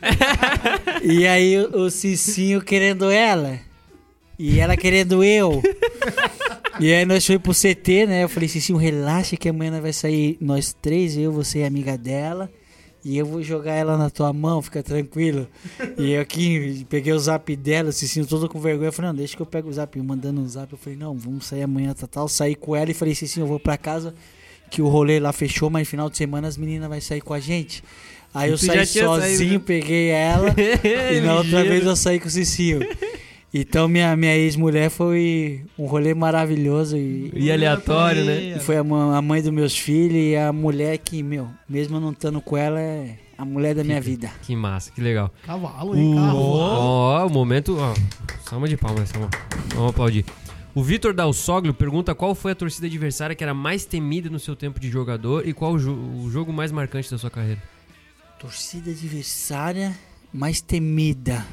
[1.03, 3.60] e aí o, Cicinho querendo ela.
[4.38, 5.62] E ela querendo eu.
[6.80, 8.24] E aí nós fomos pro CT, né?
[8.24, 11.97] Eu falei, Cicinho, relaxa que amanhã vai sair nós três, eu, você e a amiga
[11.97, 12.51] dela.
[13.08, 15.47] E eu vou jogar ela na tua mão, fica tranquilo.
[15.97, 18.89] E eu aqui peguei o zap dela, se sinto todo com vergonha.
[18.89, 20.70] Eu falei, não, deixa que eu pego o zap, mandando um zap.
[20.74, 22.28] Eu falei, não, vamos sair amanhã, tal, tal.
[22.28, 24.14] Saí com ela e falei, sim, eu vou pra casa,
[24.70, 27.39] que o rolê lá fechou, mas final de semana as meninas vão sair com a
[27.39, 27.82] gente.
[28.34, 29.62] Aí eu tu saí sozinho, saído, né?
[29.66, 30.53] peguei ela,
[31.14, 32.80] e na outra vez eu saí com o Cicinho.
[33.54, 38.58] Então minha, minha ex-mulher foi um rolê maravilhoso e, E aleatório, né?
[38.58, 42.02] e foi a, a mãe dos meus filhos e a mulher que, meu, mesmo eu
[42.02, 44.30] não estando com ela, é a mulher da minha vida.
[44.43, 45.32] Que massa, que legal.
[45.45, 46.38] Cavalo, hein, carro.
[46.38, 47.78] Ó, o momento.
[47.80, 47.93] Ó,
[48.50, 49.30] salva de palmas, salva.
[49.74, 50.26] Vamos aplaudir.
[50.76, 54.56] O Vitor Dalsoglio pergunta qual foi a torcida adversária que era mais temida no seu
[54.56, 55.93] tempo de jogador e qual o, jo-
[56.24, 57.62] o jogo mais marcante da sua carreira.
[58.39, 59.98] Torcida adversária
[60.34, 61.43] mais temida.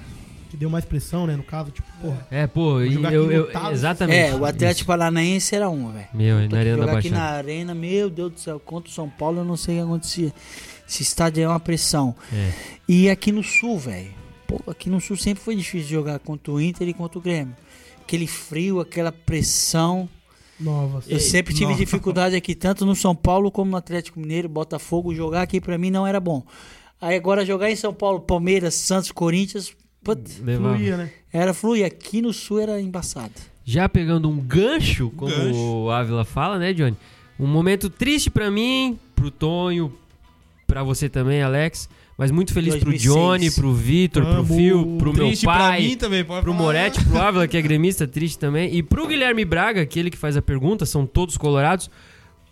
[0.55, 1.35] Que deu mais pressão, né?
[1.35, 2.29] No caso, tipo, porra.
[2.31, 3.73] É, pô, e eu, eu- lotado.
[3.73, 4.19] exatamente.
[4.19, 6.07] É, o Atlético Paranaense era uma, velho.
[6.15, 9.11] Meu, na Arena da Jogar aqui na arena, meu Deus do céu, contra o São
[9.11, 10.33] Paulo eu não sei o que acontecia.
[10.89, 12.15] Esse estádio é uma pressão.
[12.33, 12.53] É.
[12.89, 14.13] E aqui no Sul, velho.
[14.47, 17.57] Pô, aqui no Sul sempre foi difícil jogar contra o Inter e contra o Grêmio.
[18.01, 20.09] Aquele frio, aquela pressão.
[20.61, 21.03] Nova.
[21.09, 21.79] Eu sempre tive Nossa.
[21.79, 25.13] dificuldade aqui, tanto no São Paulo como no Atlético Mineiro, Botafogo.
[25.13, 26.45] Jogar aqui pra mim não era bom.
[27.01, 29.75] Aí agora jogar em São Paulo, Palmeiras, Santos, Corinthians,
[30.05, 30.75] putz, Levava.
[30.77, 31.11] Fluía, né?
[31.33, 31.85] era fluir.
[31.87, 33.33] Aqui no Sul era embaçado.
[33.65, 35.59] Já pegando um gancho, como Gancho.
[35.59, 36.97] o Ávila fala, né, Johnny?
[37.41, 39.93] Um momento triste pra mim, pro Tonho,
[40.67, 41.89] pra você também, Alex.
[42.17, 43.03] Mas muito feliz 2006.
[43.03, 44.45] pro Johnny, pro Vitor, pro.
[44.45, 45.83] Fio, pro meu Triste pra pai.
[45.83, 46.65] mim também, pode Pro falar.
[46.65, 48.73] Moretti, pro Ávila, que é gremista, triste também.
[48.73, 51.91] E pro Guilherme Braga, aquele que faz a pergunta, são todos colorados.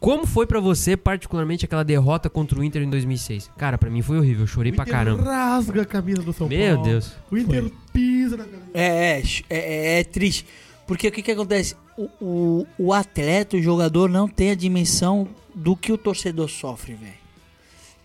[0.02, 3.50] Como foi pra você, particularmente, aquela derrota contra o Inter em 2006?
[3.56, 5.22] Cara, pra mim foi horrível, eu chorei O pra Inter caramba.
[5.22, 6.90] rasga a camisa do São Meu Paulo.
[6.90, 7.12] Deus.
[7.30, 8.68] O Inter pisa na camisa.
[8.74, 10.44] É, é, é, é- é triste.
[10.88, 11.76] Porque o que, que acontece?
[11.96, 16.94] O, o, o atleta, o jogador, não tem a dimensão do que o torcedor sofre,
[16.94, 17.12] velho.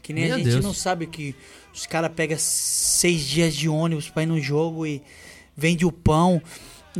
[0.03, 0.63] Que nem Meu a gente Deus.
[0.63, 1.35] não sabe que
[1.73, 5.01] os caras pegam seis dias de ônibus pra ir no jogo e
[5.55, 6.41] vende o pão.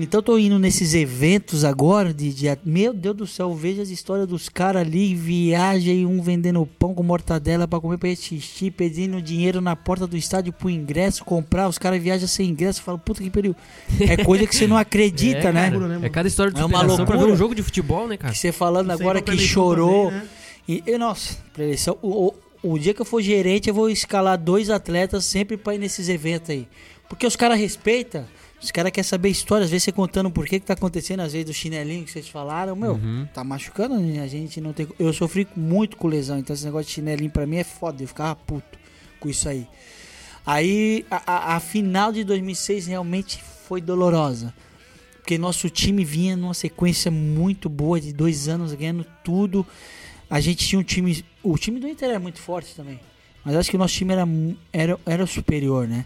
[0.04, 3.82] Então eu tô indo nesses eventos agora de, de meu Deus do céu, eu vejo
[3.82, 8.10] as histórias dos caras ali, viaja e um vendendo pão com mortadela pra comer pra
[8.10, 12.82] assistir, pedindo dinheiro na porta do estádio pro ingresso, comprar, os caras viajam sem ingresso,
[12.82, 13.56] fala, puta que pariu.
[14.00, 15.72] É coisa que você não acredita, é, né?
[15.72, 17.34] cara, né, é cada história de É uma pra ver loucura.
[17.34, 18.32] um jogo de futebol, né, cara?
[18.32, 20.06] Que você falando agora que chorou.
[20.12, 20.28] também, né?
[20.68, 24.38] E, e, nossa, eleição, o, o, o dia que eu for gerente, eu vou escalar
[24.38, 26.68] dois atletas sempre pra ir nesses eventos aí.
[27.08, 28.26] Porque os caras respeitam,
[28.62, 31.34] os caras querem saber história, às vezes você contando por que, que tá acontecendo, às
[31.34, 33.28] vezes do chinelinho que vocês falaram, meu, Uhum.
[33.34, 34.22] tá machucando, né?
[34.22, 34.88] a gente não tem.
[34.98, 38.08] Eu sofri muito com lesão, então esse negócio de chinelinho pra mim é foda, eu
[38.08, 38.78] ficava puto
[39.20, 39.68] com isso aí.
[40.46, 44.54] Aí a, a- a final de 2006 realmente foi dolorosa.
[45.18, 49.66] Porque nosso time vinha numa sequência muito boa de dois anos ganhando tudo.
[50.30, 51.24] A gente tinha um time.
[51.44, 52.98] O time do Inter era muito forte também.
[53.44, 54.26] Mas acho que o nosso time era,
[54.72, 56.06] era, era superior, né?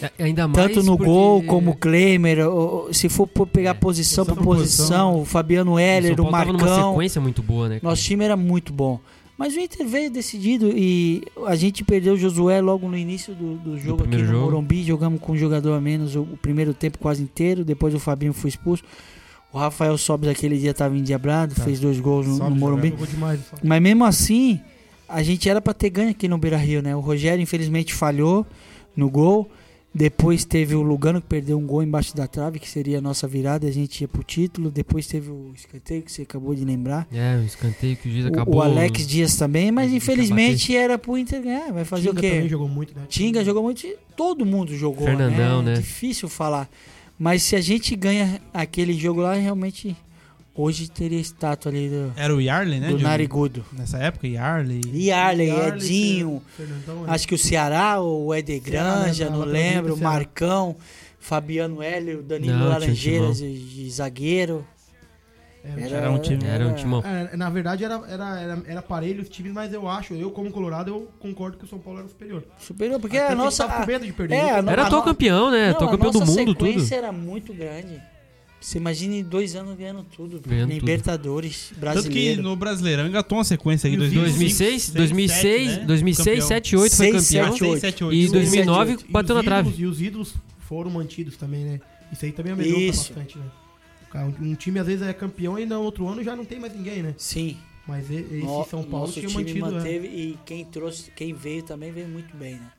[0.00, 2.48] É, Ainda mais Tanto no porque- gol como o Klemer.
[2.48, 5.20] o- o- Se for pegar É, posição por posição por posição, posição.
[5.20, 6.90] o Fabiano o Heller, São o Paulo tava numa Marcão.
[6.92, 7.80] sequência muito boa, né?
[7.80, 7.90] cara?
[7.90, 8.98] Nosso time era muito bom.
[9.38, 13.54] Mas o Inter veio decidido e a gente perdeu o Josué logo no início do,
[13.56, 14.44] do jogo aqui primeiro no jogo.
[14.52, 14.84] Morumbi.
[14.84, 17.64] Jogamos com um jogador a menos o, o primeiro tempo quase inteiro.
[17.64, 18.84] Depois o Fabinho foi expulso.
[19.52, 21.64] O Rafael Sobes aquele dia estava endiabrado, Tá.
[21.64, 22.90] fez dois gols no, no Morumbi.
[23.10, 23.56] demais, só.
[23.64, 24.60] Mas mesmo assim,
[25.08, 26.94] a gente era pra ter ganho aqui no Beira Rio, né?
[26.94, 28.46] O Rogério, infelizmente, falhou
[28.96, 29.50] no gol.
[29.94, 33.28] Depois teve o Lugano que perdeu um gol embaixo da trave, que seria a nossa
[33.28, 34.70] virada, a gente ia pro título.
[34.70, 37.06] Depois teve o escanteio que você acabou de lembrar.
[37.12, 38.54] É, o escanteio que o juiz O- acabou.
[38.56, 41.70] o Alex Dias também, mas infelizmente era pro Inter ganhar.
[41.72, 42.30] Vai fazer Tinga o quê?
[42.30, 43.02] também jogou muito, né?
[43.06, 43.86] Tinga jogou muito,
[44.16, 45.04] todo mundo jogou.
[45.06, 45.74] Fernandão, né?
[45.74, 45.80] né?
[45.80, 46.70] Difícil falar.
[47.18, 49.94] Mas se a gente ganha aquele jogo lá, realmente
[50.54, 52.86] hoje teria estátua ali do, Era o Yarley, né?
[52.88, 53.04] do Diogo?
[53.04, 53.64] Narigudo.
[53.72, 54.80] Nessa época, Yarley.
[55.12, 57.10] Arley, Yarley, Edinho, Fernandão, é.
[57.10, 59.30] acho que o Ceará, o Eder Granja, né?
[59.30, 59.96] não lembro.
[59.96, 60.76] Marcão,
[61.18, 64.66] Fabiano Hélio, Danilo Não, Laranjeiras de, de zagueiro.
[65.64, 67.04] Era- Era um time- Era um timão.
[67.06, 70.50] É, na verdade era, era, era, era parelho os times, mas eu acho, eu como
[70.50, 72.42] Colorado, eu concordo que o São Paulo era superior.
[72.58, 73.68] Superior, porque Até a nossa.
[73.68, 74.34] tava com medo de perder.
[74.34, 75.68] é, Eu- a Era a no- campeão, né?
[75.70, 76.66] Não, a campeão do mundo, tudo.
[76.66, 78.02] sequência era muito grande.
[78.62, 80.40] Você imagina em dois anos ganhando tudo.
[80.46, 80.78] Ganhando tudo.
[80.80, 82.42] Libertadores, Tanto que brasileiro.
[82.42, 83.94] no Brasileirão engatou uma sequência aí.
[83.94, 87.52] E o 2006, 2006, 2006, 7, 8 foi Seis, campeão.
[87.52, 87.80] sete, oito.
[87.80, 88.14] 7, 8.
[88.14, 89.12] E Seis, 2009 sete, oito.
[89.12, 89.68] bateu E na trave.
[89.70, 91.80] ídolos- E os ídolos foram mantidos também, né?
[92.12, 93.12] Isso aí também amedronta Isso.
[93.12, 93.44] bastante, né?
[94.14, 96.72] Um um time às vezes é campeão e no outro ano já não tem mais
[96.74, 97.14] ninguém, né?
[97.18, 97.56] Sim.
[97.88, 99.66] Mas esse No- São Paulo nosso tinha time mantido.
[99.66, 99.70] é.
[99.72, 102.70] manteve e quem trouxe, quem veio também veio muito bem, né?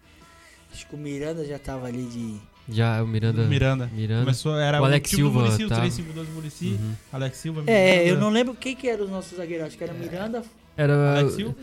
[0.72, 2.36] Acho que o Miranda já tava ali de.
[2.70, 3.44] Já o Miranda.
[3.44, 3.90] Miranda.
[3.94, 4.22] Miranda.
[4.22, 5.82] Começou, era O Alex do Silva Muricy, o tava.
[5.82, 6.66] 352 do Muricy.
[6.80, 6.94] Uhum.
[7.12, 8.10] Alex Silva, É, Miranda.
[8.10, 9.68] eu não lembro quem que era os nossos zagueiros.
[9.68, 10.44] Acho que era Miranda.
[10.78, 11.18] Era.
[11.20, 11.56] Alex Silva?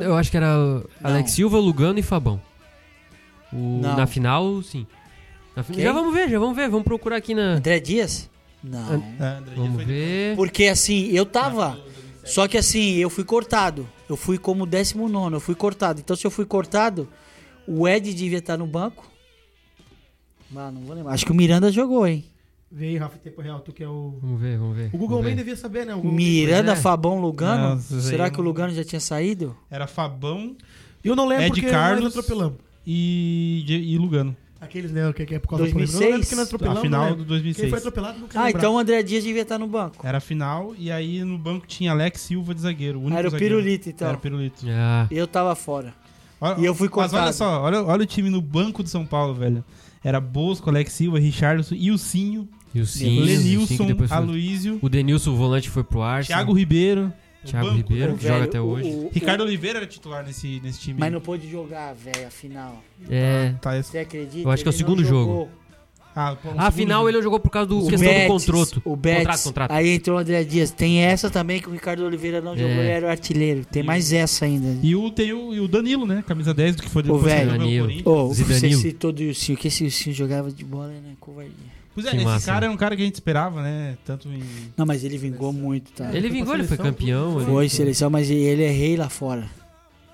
[0.00, 1.36] Eu acho que era o Alex Não.
[1.36, 2.40] Silva, Lugano e Fabão.
[3.52, 3.96] O- Não.
[3.96, 4.86] na final, sim.
[5.56, 5.64] Na?
[5.76, 6.68] Já vamos ver, já vamos ver.
[6.68, 7.54] Vamos procurar aqui na.
[7.54, 8.28] André Dias?
[8.62, 8.78] Não.
[8.80, 10.36] É, André Dias Vamos foi ver.
[10.36, 11.78] Porque assim, eu tava.
[12.24, 13.86] Só que assim, eu fui cortado.
[14.08, 16.00] Eu fui como 19, eu fui cortado.
[16.00, 17.08] Então se eu fui cortado,
[17.66, 19.10] o Ed devia estar no banco.
[20.56, 21.12] Ah, não vou lembrar.
[21.12, 22.24] Acho que o Miranda jogou, hein?
[22.70, 24.18] Veio, Rafa, em tempo real, tu que é o.
[24.20, 24.90] Vamos ver, vamos ver.
[24.92, 25.94] O Google Man devia saber, né?
[26.02, 26.76] Miranda, é.
[26.76, 27.74] Fabão, Lugano.
[27.74, 29.56] Aí Será que o não- Lugano já tinha saído?
[29.70, 30.56] Era Fabão
[31.04, 32.02] Eu não lembro Ed porque Carlos.
[32.04, 32.58] nós atropelamos.
[32.86, 33.64] e,
[33.94, 34.36] e Lugano.
[34.60, 35.12] Aqueles, né?
[35.12, 35.92] Que, que é por causa do problema.
[35.92, 36.12] Eu não 2006?
[36.14, 36.78] lembro que nós atropelamos.
[36.78, 37.28] A final não do lembro.
[37.28, 37.60] 2006.
[37.60, 38.58] Quem foi atropelado não Ah, lembrar.
[38.58, 40.06] então o André Dias devia estar no banco.
[40.06, 42.98] Era a final e aí no banco tinha Alex Silva de zagueiro.
[42.98, 43.56] O único Era o zagueiro.
[43.56, 44.08] Pirulito, então.
[44.08, 44.64] Era o Pirulito.
[44.70, 45.94] Ah, Eu tava fora.
[46.40, 49.04] Olha- E eu fui Mas olha só, olha, olha o time no banco do São
[49.06, 49.62] Paulo, velho.
[50.04, 53.20] Era Bosco, Alex Silva, Richardson, Ilcinho, e o Sim.
[53.20, 53.86] Lenilson.
[54.10, 56.40] Aloísio, O Denilson, o volante, foi pro Arsenal.
[56.42, 57.12] Thiago Ribeiro.
[57.42, 58.12] o Thiago banco, Ribeiro.
[58.12, 58.18] né?
[58.18, 58.88] que joga até hoje.
[58.88, 60.98] o- Ricardo Oliveira era titular nesse, nesse time.
[61.00, 62.82] Mas não pôde jogar, velho, afinal.
[63.08, 63.54] É.
[63.60, 64.46] Tá, esse- Você acredita?
[64.46, 65.48] Eu acho que é o segundo jogo.
[66.14, 66.52] Jogou.
[66.52, 68.82] Ah, um Afinal, segundo ele jogou por causa do O questão Betis, do contrato.
[68.84, 69.18] O Betis.
[69.24, 69.70] Contrato, contrato.
[69.72, 70.70] Aí entrou o André Dias.
[70.70, 72.84] Tem essa também que o Ricardo Oliveira não jogou É.
[72.86, 73.64] e era o artilheiro.
[73.64, 74.78] Tem mais essa ainda.
[74.82, 76.22] E o, tem o, e o Danilo, né?
[76.26, 77.50] Camisa 10 do que foi depois velho.
[77.50, 78.28] que jogou no Danilo.
[78.28, 78.80] Você Zidanilo.
[78.80, 81.14] citou do Ilcinho, que esse Ilcinho jogava de bola, né?
[81.20, 81.52] Covardia.
[81.94, 83.96] Pois é, Que esse massa, cara era um cara que a gente esperava, né?
[84.04, 84.42] Tanto em.
[84.76, 86.10] Não, mas ele vingou muito, tá?
[86.12, 87.36] Ele vingou, ele foi campeão.
[87.40, 89.44] ele- Foi seleção, mas ele é rei lá fora.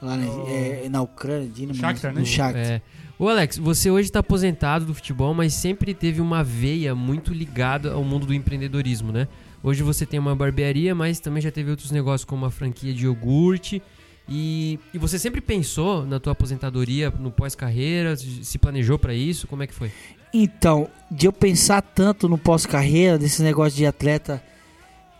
[0.03, 0.47] Lá na, Oh.
[0.49, 1.79] é, na Ucrânia, Dinamo.
[1.79, 2.21] Shakhtar, né?
[2.21, 2.63] No Shakhtar.
[2.73, 2.83] É.
[3.21, 7.93] Ô Alex, você hoje tá aposentado do futebol, mas sempre teve uma veia muito ligada
[7.93, 9.29] ao mundo do empreendedorismo, né?
[9.63, 13.05] Hoje você tem uma barbearia, mas também já teve outros negócios como a franquia de
[13.05, 13.83] iogurte.
[14.27, 18.17] E, e você sempre pensou na tua aposentadoria no pós-carreira?
[18.17, 19.47] Se planejou pra isso?
[19.47, 19.93] Como é que foi?
[20.33, 24.43] Então, de eu pensar tanto no pós-carreira, desse negócio de atleta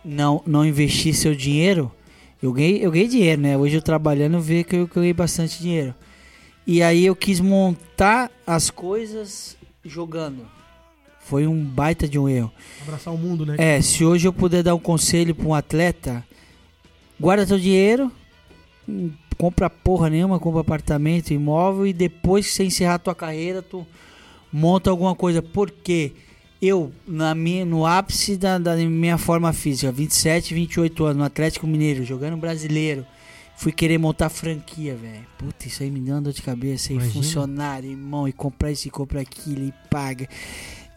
[0.03, 1.91] não, não investir seu dinheiro,
[2.41, 3.55] eu ganhei, eu ganhei dinheiro, né?
[3.55, 5.93] Hoje eu trabalhando eu vejo que eu, que eu ganhei bastante dinheiro.
[6.71, 10.47] E aí eu quis montar as coisas jogando.
[11.19, 12.49] Foi um baita de um erro.
[12.83, 13.57] Abraçar o mundo, né?
[13.57, 16.25] É, se hoje eu puder dar um conselho para um atleta,
[17.19, 18.09] guarda teu dinheiro,
[19.37, 23.85] compra porra nenhuma, compra apartamento, imóvel e depois que você encerrar tua carreira, tu
[24.49, 25.41] monta alguma coisa.
[25.41, 26.13] Porque
[26.61, 31.67] eu, na minha, no ápice da, da minha forma física, 27, 28 anos, no Atlético
[31.67, 33.05] Mineiro, jogando brasileiro,
[33.61, 35.23] fui querer montar franquia, velho.
[35.37, 36.91] Puta, isso aí me deu uma dor de cabeça.
[36.91, 37.13] E Imagina.
[37.13, 40.27] funcionário, irmão, e comprar isso e comprar aquilo, e paga.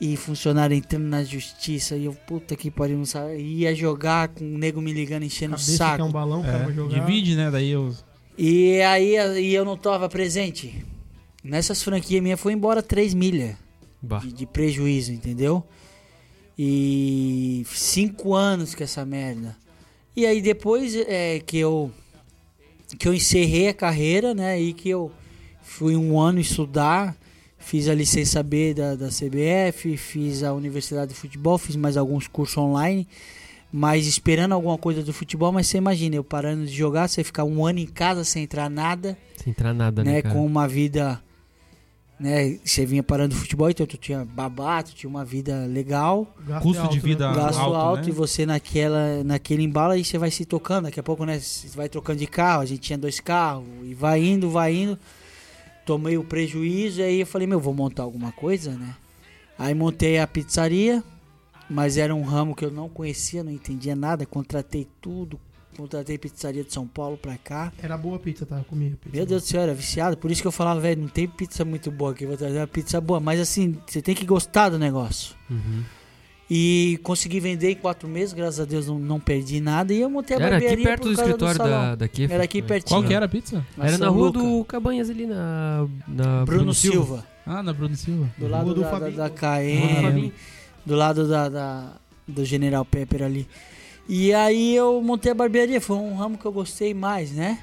[0.01, 1.95] E funcionário entrando na justiça.
[1.95, 3.37] E eu, puta que pariu, não sabe.
[3.37, 6.05] Ia jogar com o nego me ligando, enchendo o Cabeça que é saco.
[6.05, 7.01] um balão, É, jogar.
[7.01, 7.51] divide, né?
[7.51, 7.95] Daí eu.
[8.37, 10.85] E aí e eu não tava presente.
[11.45, 13.55] Nessas franquias minhas foi embora 3 milhas
[14.01, 14.19] Bah.
[14.19, 15.62] de, de prejuízo, entendeu?
[16.59, 19.57] E cinco anos com essa merda.
[20.17, 21.91] E aí depois é, que eu
[22.95, 24.61] que eu encerrei a carreira, né?
[24.61, 25.11] E que eu
[25.63, 27.17] fui um ano estudar,
[27.59, 32.29] fiz a licença B da, da CBF, fiz a Universidade de Futebol, fiz mais alguns
[32.29, 33.09] cursos online,
[33.73, 37.45] mas esperando alguma coisa do futebol, mas você imagina, eu parando de jogar, você ficar
[37.45, 41.21] um ano em casa sem entrar nada, Sem entrar nada, né, né, com uma vida,
[42.19, 46.33] né, você vinha parando do futebol, então tu tinha babá, tu tinha uma vida legal,
[46.47, 47.37] Gasto Custo alto, de vida né?
[47.37, 48.09] gasto alto, alto, né?
[48.09, 51.69] e você naquela, naquele embalo aí você vai se tocando, daqui a pouco, né, você
[51.77, 54.99] vai trocando de carro, a gente tinha dois carros, e vai indo, vai indo,
[55.85, 58.95] tomei o prejuízo, e aí eu falei, meu, vou montar alguma coisa, né?
[59.59, 61.03] Aí montei a pizzaria,
[61.69, 65.39] mas era um ramo que eu não conhecia, não entendia nada, contratei tudo,
[65.75, 67.72] contratei pizzaria de São Paulo pra cá.
[67.83, 68.62] Era boa a pizza, tá?
[68.68, 69.16] Comia pizza.
[69.16, 71.64] Meu Deus do céu, era viciado, por isso que eu falava, velho, não tem pizza
[71.64, 74.79] muito boa aqui, vou trazer uma pizza boa, mas assim, você tem que gostar do
[74.79, 75.35] negócio.
[75.51, 75.83] Uhum.
[76.51, 79.95] E consegui vender em quatro meses, graças a Deus não, não perdi nada.
[79.95, 81.70] E eu montei a Era aqui barbearia perto por do causa escritório salão.
[81.83, 82.35] da, da Kefa.
[82.35, 83.01] Era aqui pertinho.
[83.01, 83.66] Qual que era a pizza?
[83.79, 84.39] Na Era São na rua Luca.
[84.41, 87.25] do Cabanhas ali, na, na Bruno, Silva.
[87.47, 88.29] Ah, na Bruno Silva.
[88.37, 89.16] Do lado do da, da, Fabinho.
[89.16, 90.33] da KM,
[90.85, 91.93] do lado da, da-
[92.29, 93.49] do General Pepper ali.
[94.09, 97.59] E aí eu montei a barbearia, foi um ramo que eu gostei mais, né?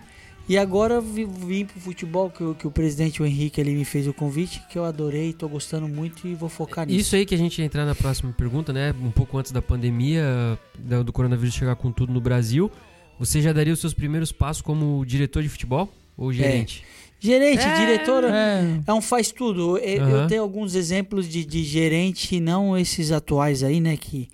[0.49, 3.73] E agora eu vim, vim pro futebol, que, o- que o presidente o Henrique ali
[3.75, 6.99] me fez o convite, que eu adorei, tô gostando muito e vou focar nisso.
[6.99, 8.93] Isso aí que a gente ia entrar na próxima pergunta, né?
[9.01, 10.57] Um pouco antes da pandemia,
[11.05, 12.71] do coronavírus chegar com tudo no Brasil.
[13.19, 15.87] Você já daria os seus primeiros passos como diretor de futebol
[16.17, 16.83] ou gerente?
[17.19, 18.79] Gerente, É, diretora, É.
[18.87, 19.77] É um faz tudo.
[19.77, 20.21] Eu, Aham.
[20.23, 23.95] eu tenho alguns exemplos de, de gerente, não esses atuais aí, né?
[23.95, 24.27] Que,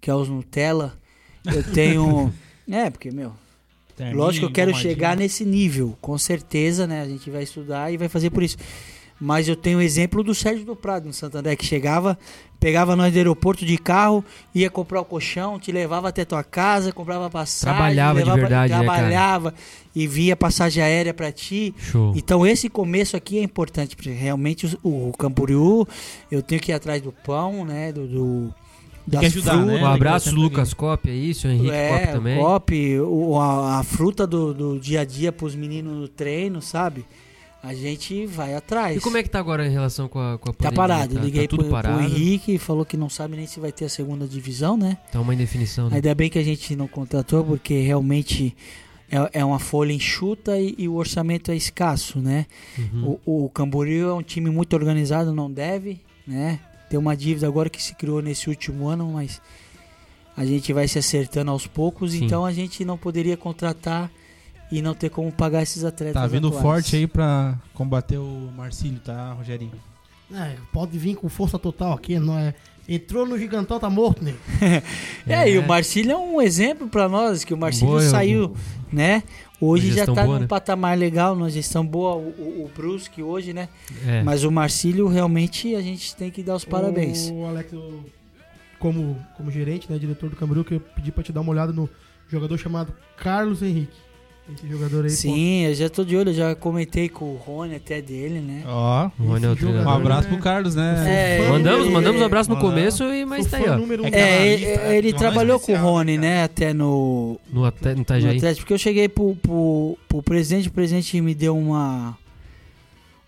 [0.00, 1.00] que é os Nutella.
[1.44, 2.32] Eu tenho.
[2.70, 3.32] é, porque, meu,
[3.96, 5.96] Terninho, lógico que eu quero chegar nesse nível.
[6.00, 7.02] Com certeza, né?
[7.02, 8.56] A gente vai estudar e vai fazer por isso.
[9.24, 12.18] Mas eu tenho o exemplo do Sérgio do Prado no Santander, que chegava,
[12.58, 16.90] pegava nós do aeroporto de carro, ia comprar o colchão, te levava até tua casa,
[16.92, 17.76] comprava passagem.
[17.76, 18.84] Trabalhava de levava- verdade, né, cara?
[18.98, 19.54] Trabalhava
[19.94, 21.72] e via passagem aérea pra ti.
[21.78, 22.12] Show.
[22.16, 25.86] Então esse começo aqui é importante, porque realmente o, o Camboriú,
[26.28, 28.54] eu tenho que ir atrás do pão, né, do, do
[29.06, 29.82] das que ajudar, frutas, né?
[29.82, 31.48] Um abraço, Lucas Cop, é isso?
[31.48, 32.38] Henrique é, Cop também.
[33.00, 37.04] o- a, a fruta do, do dia a dia pros meninos no treino, sabe?
[37.62, 38.96] A gente vai atrás.
[38.96, 40.76] E como é que tá agora em relação com a, com a Tá pandemia?
[40.76, 41.96] parado, Tá, liguei tá tudo pro, parado.
[41.98, 44.98] pro Henrique, falou que não sabe nem se vai ter a segunda divisão, né?
[45.12, 45.96] Tá uma indefinição, né?
[45.96, 48.56] Ainda bem que a gente não contratou, porque realmente
[49.08, 52.46] é, é uma folha enxuta e, e o orçamento é escasso, né?
[52.76, 53.18] Uhum.
[53.24, 56.58] O, o Camboriú é um time muito organizado, não deve, né?
[56.92, 59.40] Tem uma dívida agora que se criou nesse último ano, mas
[60.36, 62.26] a gente vai se acertando aos poucos, Sim.
[62.26, 64.10] então a gente não poderia contratar
[64.70, 66.20] e não ter como pagar esses atletas.
[66.20, 66.62] Tá vindo atuais.
[66.62, 69.72] forte aí pra combater o Marcílio, tá, Rogerinho?
[70.34, 72.52] É, pode vir com força total aqui, não é?
[72.86, 74.34] Entrou no gigantão, tá morto, né?
[75.26, 75.58] É, e É.
[75.60, 78.56] o Marcílio é um exemplo pra nós, que o Marcílio Boa, eu- saiu,
[78.92, 79.22] né?
[79.64, 80.46] Hoje já gestão tá boa, num né?
[80.48, 83.68] patamar legal, numa gestão boa, o, o, o Brusque hoje, né?
[84.06, 84.22] É.
[84.22, 87.30] Mas o Marcílio realmente a gente tem que dar os parabéns.
[87.30, 88.04] O Alex, eu-
[88.78, 91.72] como, como gerente, né, diretor do Camboriú, que eu pedi pra te dar uma olhada
[91.72, 91.88] no
[92.28, 93.96] jogador chamado Carlos Henrique.
[94.50, 97.76] Esse jogador aí, Sim, eu já tô de olho, eu já comentei com o Rony
[97.76, 98.64] até dele, né?
[98.66, 99.56] Ó, O Rony é o um treinador.
[99.84, 100.34] jogador- abraço né?
[100.34, 101.38] pro Carlos, né?
[101.38, 103.78] É, Mandamos, ele- mandamos um abraço no começo, e, mas tá aí, ó.
[103.78, 104.96] número um É É, ele, né?
[104.98, 106.42] ele é trabalhou com o Rony, né, né?
[106.42, 108.00] Até no, No, Ate- no no.
[108.02, 112.18] Atlético, porque eu cheguei pro, pro, pro presidente, o presidente me deu uma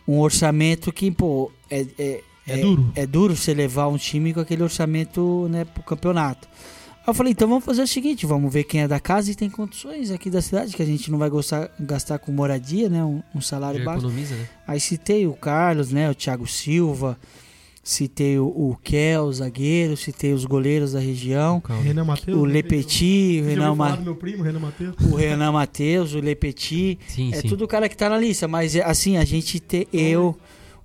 [0.06, 2.92] um orçamento que, pô, é, é, É duro.
[2.94, 6.46] é duro você levar um time com aquele orçamento, né, pro campeonato.
[7.06, 9.34] Aí eu falei, então vamos fazer o seguinte, vamos ver quem é da casa e
[9.34, 13.04] tem condições aqui da cidade, que a gente não vai gostar, gastar com moradia, né,
[13.04, 14.00] um, um salário Já baixo.
[14.06, 14.48] economiza, né?
[14.66, 17.18] Aí citei o Carlos, né, o Thiago Silva,
[17.82, 21.82] citei o, o Kel, o zagueiro, citei os goleiros da região, Calma.
[21.82, 22.38] Renan Matheus.
[22.40, 22.52] o né?
[22.54, 24.94] Lepeti, o Renan, ouviu falar Ma- do meu primo, Renan Matheus?
[25.12, 27.48] o Renan Matheus, o Lepeti, Sim, é sim.
[27.48, 30.34] tudo cara que tá na lista, mas é, assim, a gente ter eu,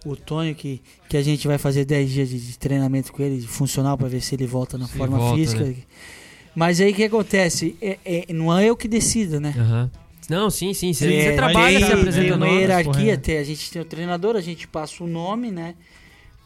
[0.06, 3.40] o Tonho, que, que a gente vai fazer 10 dias de, de treinamento com ele,
[3.40, 5.64] de funcional, pra ver se ele volta na Se forma volta, física.
[5.66, 5.76] né?
[6.56, 7.76] Mas aí o que acontece?
[7.82, 9.54] É, é- não é eu que decido, né?
[9.58, 9.92] Aham.
[10.30, 10.94] Não, sim, sim.
[10.94, 13.82] Você, É, você trabalha, tem- você apresenta tem o uma hierarquia, tem, a gente tem
[13.82, 15.74] o treinador, a gente passa o nome, né?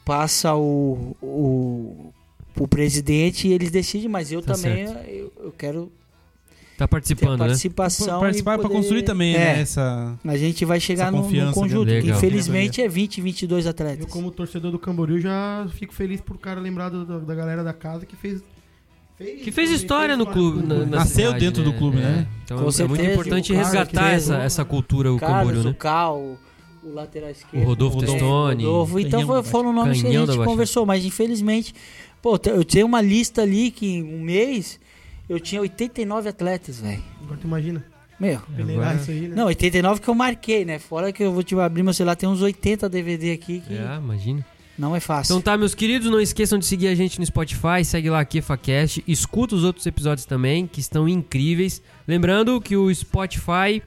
[0.06, 2.14] Passa o, o,
[2.58, 5.92] o presidente e eles decidem, mas eu Tá também eu, eu quero
[6.78, 7.46] Tá ter participando, né?
[7.48, 8.20] participação.
[8.20, 9.62] Participar e pra poder- construir também, É, né?
[9.62, 10.18] Essa...
[10.26, 11.22] A gente vai chegar no,
[11.54, 11.86] conjunto.
[11.86, 11.96] né?
[12.00, 12.18] que Legal.
[12.18, 14.00] Infelizmente é 20, 22 atletas.
[14.02, 17.74] Eu, como torcedor do Camboriú, já fico feliz por cara lembrado da, da galera da
[17.74, 18.42] casa que fez.
[19.18, 20.66] Que fez história no clube.
[20.66, 22.28] na- na Nasceu cidade, dentro do clube, né?
[22.44, 25.62] Então Com é muito certeza, importante o Carlos, resgatar essa, essa cultura, o Carlos, Camboriú,
[25.62, 25.76] o né?
[25.80, 26.18] Cal,
[26.84, 27.64] o lateral esquerdo.
[27.64, 28.64] O Rodolfo é, Testoni.
[28.66, 29.00] Rodolfo.
[29.00, 31.74] Então foi, foram nomes que a gente conversou, mas infelizmente,
[32.22, 34.80] pô, eu tenho uma lista ali que em um mês
[35.34, 37.02] eu tinha 89 atletas, velho.
[37.24, 37.84] Agora tu imagina.
[38.20, 38.40] Meu.
[38.58, 39.36] Agora- isso aí, né?
[39.36, 40.80] Não, 89 que eu marquei, né?
[40.80, 43.96] Fora que eu vou te abrir meu celular, tem uns 80 DVD aqui que É,
[43.98, 44.46] imagina.
[44.78, 45.34] não é fácil.
[45.34, 48.42] Então tá, meus queridos, não esqueçam de seguir a gente no Spotify, segue lá aqui
[48.42, 51.82] FaCast, escuta os outros episódios também, que estão incríveis.
[52.08, 53.82] Lembrando que o Spotify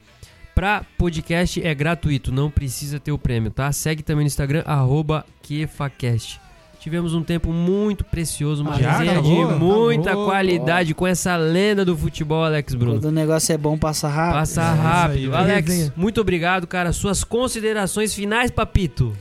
[0.53, 3.71] pra podcast é gratuito, não precisa ter o prêmio, tá?
[3.71, 6.39] Segue também no Instagram, arroba QFACast.
[6.87, 9.47] Tivemos um tempo muito precioso, uma Já resenha acabou?
[9.53, 10.25] de muita Acabou.
[10.27, 12.93] qualidade com essa lenda do futebol, Alex Bruno.
[12.93, 14.33] Quando o negócio é bom, passa rápido.
[14.35, 15.35] Passa É, isso rápido.
[15.35, 15.93] aí, Alex, resenha.
[15.97, 16.93] muito obrigado, cara.
[16.93, 19.13] Suas considerações finais, papito.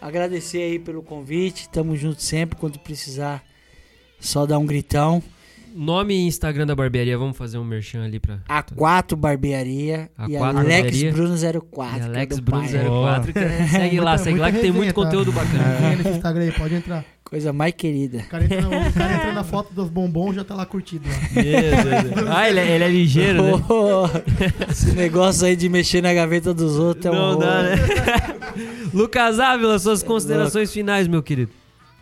[0.00, 1.68] Agradecer aí pelo convite.
[1.68, 2.58] Tamo junto sempre.
[2.58, 3.40] Quando precisar,
[4.18, 5.22] só dar um gritão.
[5.76, 8.38] Nome e Instagram da barbearia, vamos fazer um merchan ali pra.
[8.48, 10.78] A4 Barbearia A4 e Barbearia.
[10.78, 11.36] Alex Bruno
[11.70, 11.96] 04.
[11.96, 12.72] E é Alex do Bruno pai.
[12.72, 13.32] 04.
[13.32, 14.94] que- Segue lá, segue lá que tem muito tá?
[14.94, 15.62] conteúdo bacana.
[15.92, 17.04] É nesse Instagram aí, pode entrar.
[17.24, 18.18] Coisa mais querida.
[18.18, 21.08] O cara entra, na, cara entra na foto dos bombons já tá lá curtido.
[22.24, 22.38] Lá.
[22.38, 23.52] ah, ele é, ele é ligeiro, né?
[23.68, 24.04] Ô,
[24.70, 27.70] Esse negócio aí de mexer na gaveta dos outros é um Não dá, né?
[28.94, 31.50] Lucas Ávila, suas considerações finais, meu querido.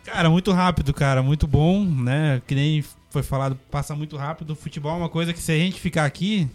[0.05, 1.23] Cara, muito rápido, cara.
[1.23, 2.39] Muito bom, né?
[2.45, 2.83] Que nem
[3.15, 4.51] foi falado, passa muito rápido.
[4.51, 6.49] O futebol é uma coisa que se a gente ficar aqui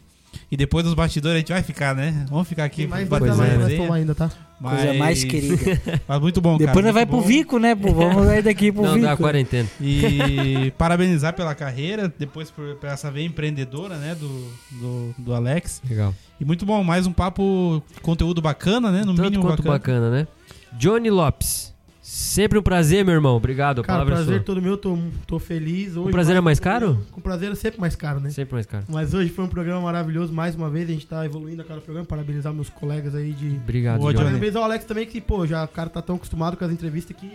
[0.51, 2.27] e depois dos bastidores a gente vai ficar, né?
[2.29, 2.87] Vamos ficar aqui.
[2.87, 3.57] Mais é.
[3.57, 4.31] nós tomar ainda, tá?
[4.61, 5.81] Coisa mais querida.
[6.07, 6.87] Mas muito bom, Depois cara.
[6.87, 7.27] nós vai muito pro bom.
[7.27, 7.75] Vico, né?
[7.75, 7.95] pô?
[7.95, 9.07] Vamos sair daqui pro Não, Vico.
[9.07, 9.69] dá quarentena.
[9.81, 14.29] E parabenizar pela carreira, depois por, por essa veia empreendedora, né, do,
[14.73, 15.81] do, do Alex.
[15.89, 16.15] Legal.
[16.39, 19.01] E muito bom, mais um papo, conteúdo bacana, né?
[19.01, 20.01] No Tanto mínimo quanto bacana.
[20.01, 20.29] bacana, né?
[20.75, 21.70] Johnny Lopes.
[22.13, 23.37] Sempre um prazer, meu irmão.
[23.37, 23.85] Obrigado.
[23.85, 24.41] Cara, prazer sua.
[24.45, 24.99] todo meu, tô,
[25.29, 25.97] tô feliz.
[25.97, 26.99] Hoje O prazer é mais- caro?
[27.13, 28.31] Com prazer é sempre mais caro, né?
[28.31, 28.85] Sempre mais caro.
[28.89, 31.81] Mas hoje foi um programa maravilhoso, mais uma vez, a gente tá evoluindo a cada
[31.81, 33.51] programa, parabenizar meus colegas aí de...
[33.63, 34.01] Obrigado.
[34.01, 37.17] Parabenizar o Alex também, que, pô, já o cara tá tão acostumado com as entrevistas
[37.17, 37.31] que...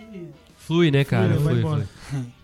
[0.66, 1.34] Flui, né, cara?
[1.34, 1.82] Flui, Flui, flui.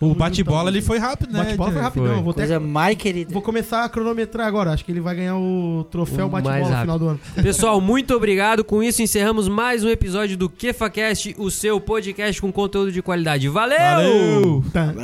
[0.00, 1.44] O bate-bola ali foi rápido, O né?
[1.44, 2.22] bate-bola foi rapidão, Foi.
[2.22, 2.34] vou.
[2.34, 3.32] Coisa mais querida.
[3.32, 6.64] Vou começar a cronometrar agora, acho que ele vai ganhar o troféu O bate-bola no
[6.64, 6.80] rápido.
[6.80, 7.20] final do ano.
[7.42, 8.64] Pessoal, muito obrigado.
[8.64, 13.48] Com isso, encerramos mais um episódio do KefaCast, o seu podcast com conteúdo de qualidade.
[13.48, 14.62] Valeu!
[14.72, 15.02] Valeu!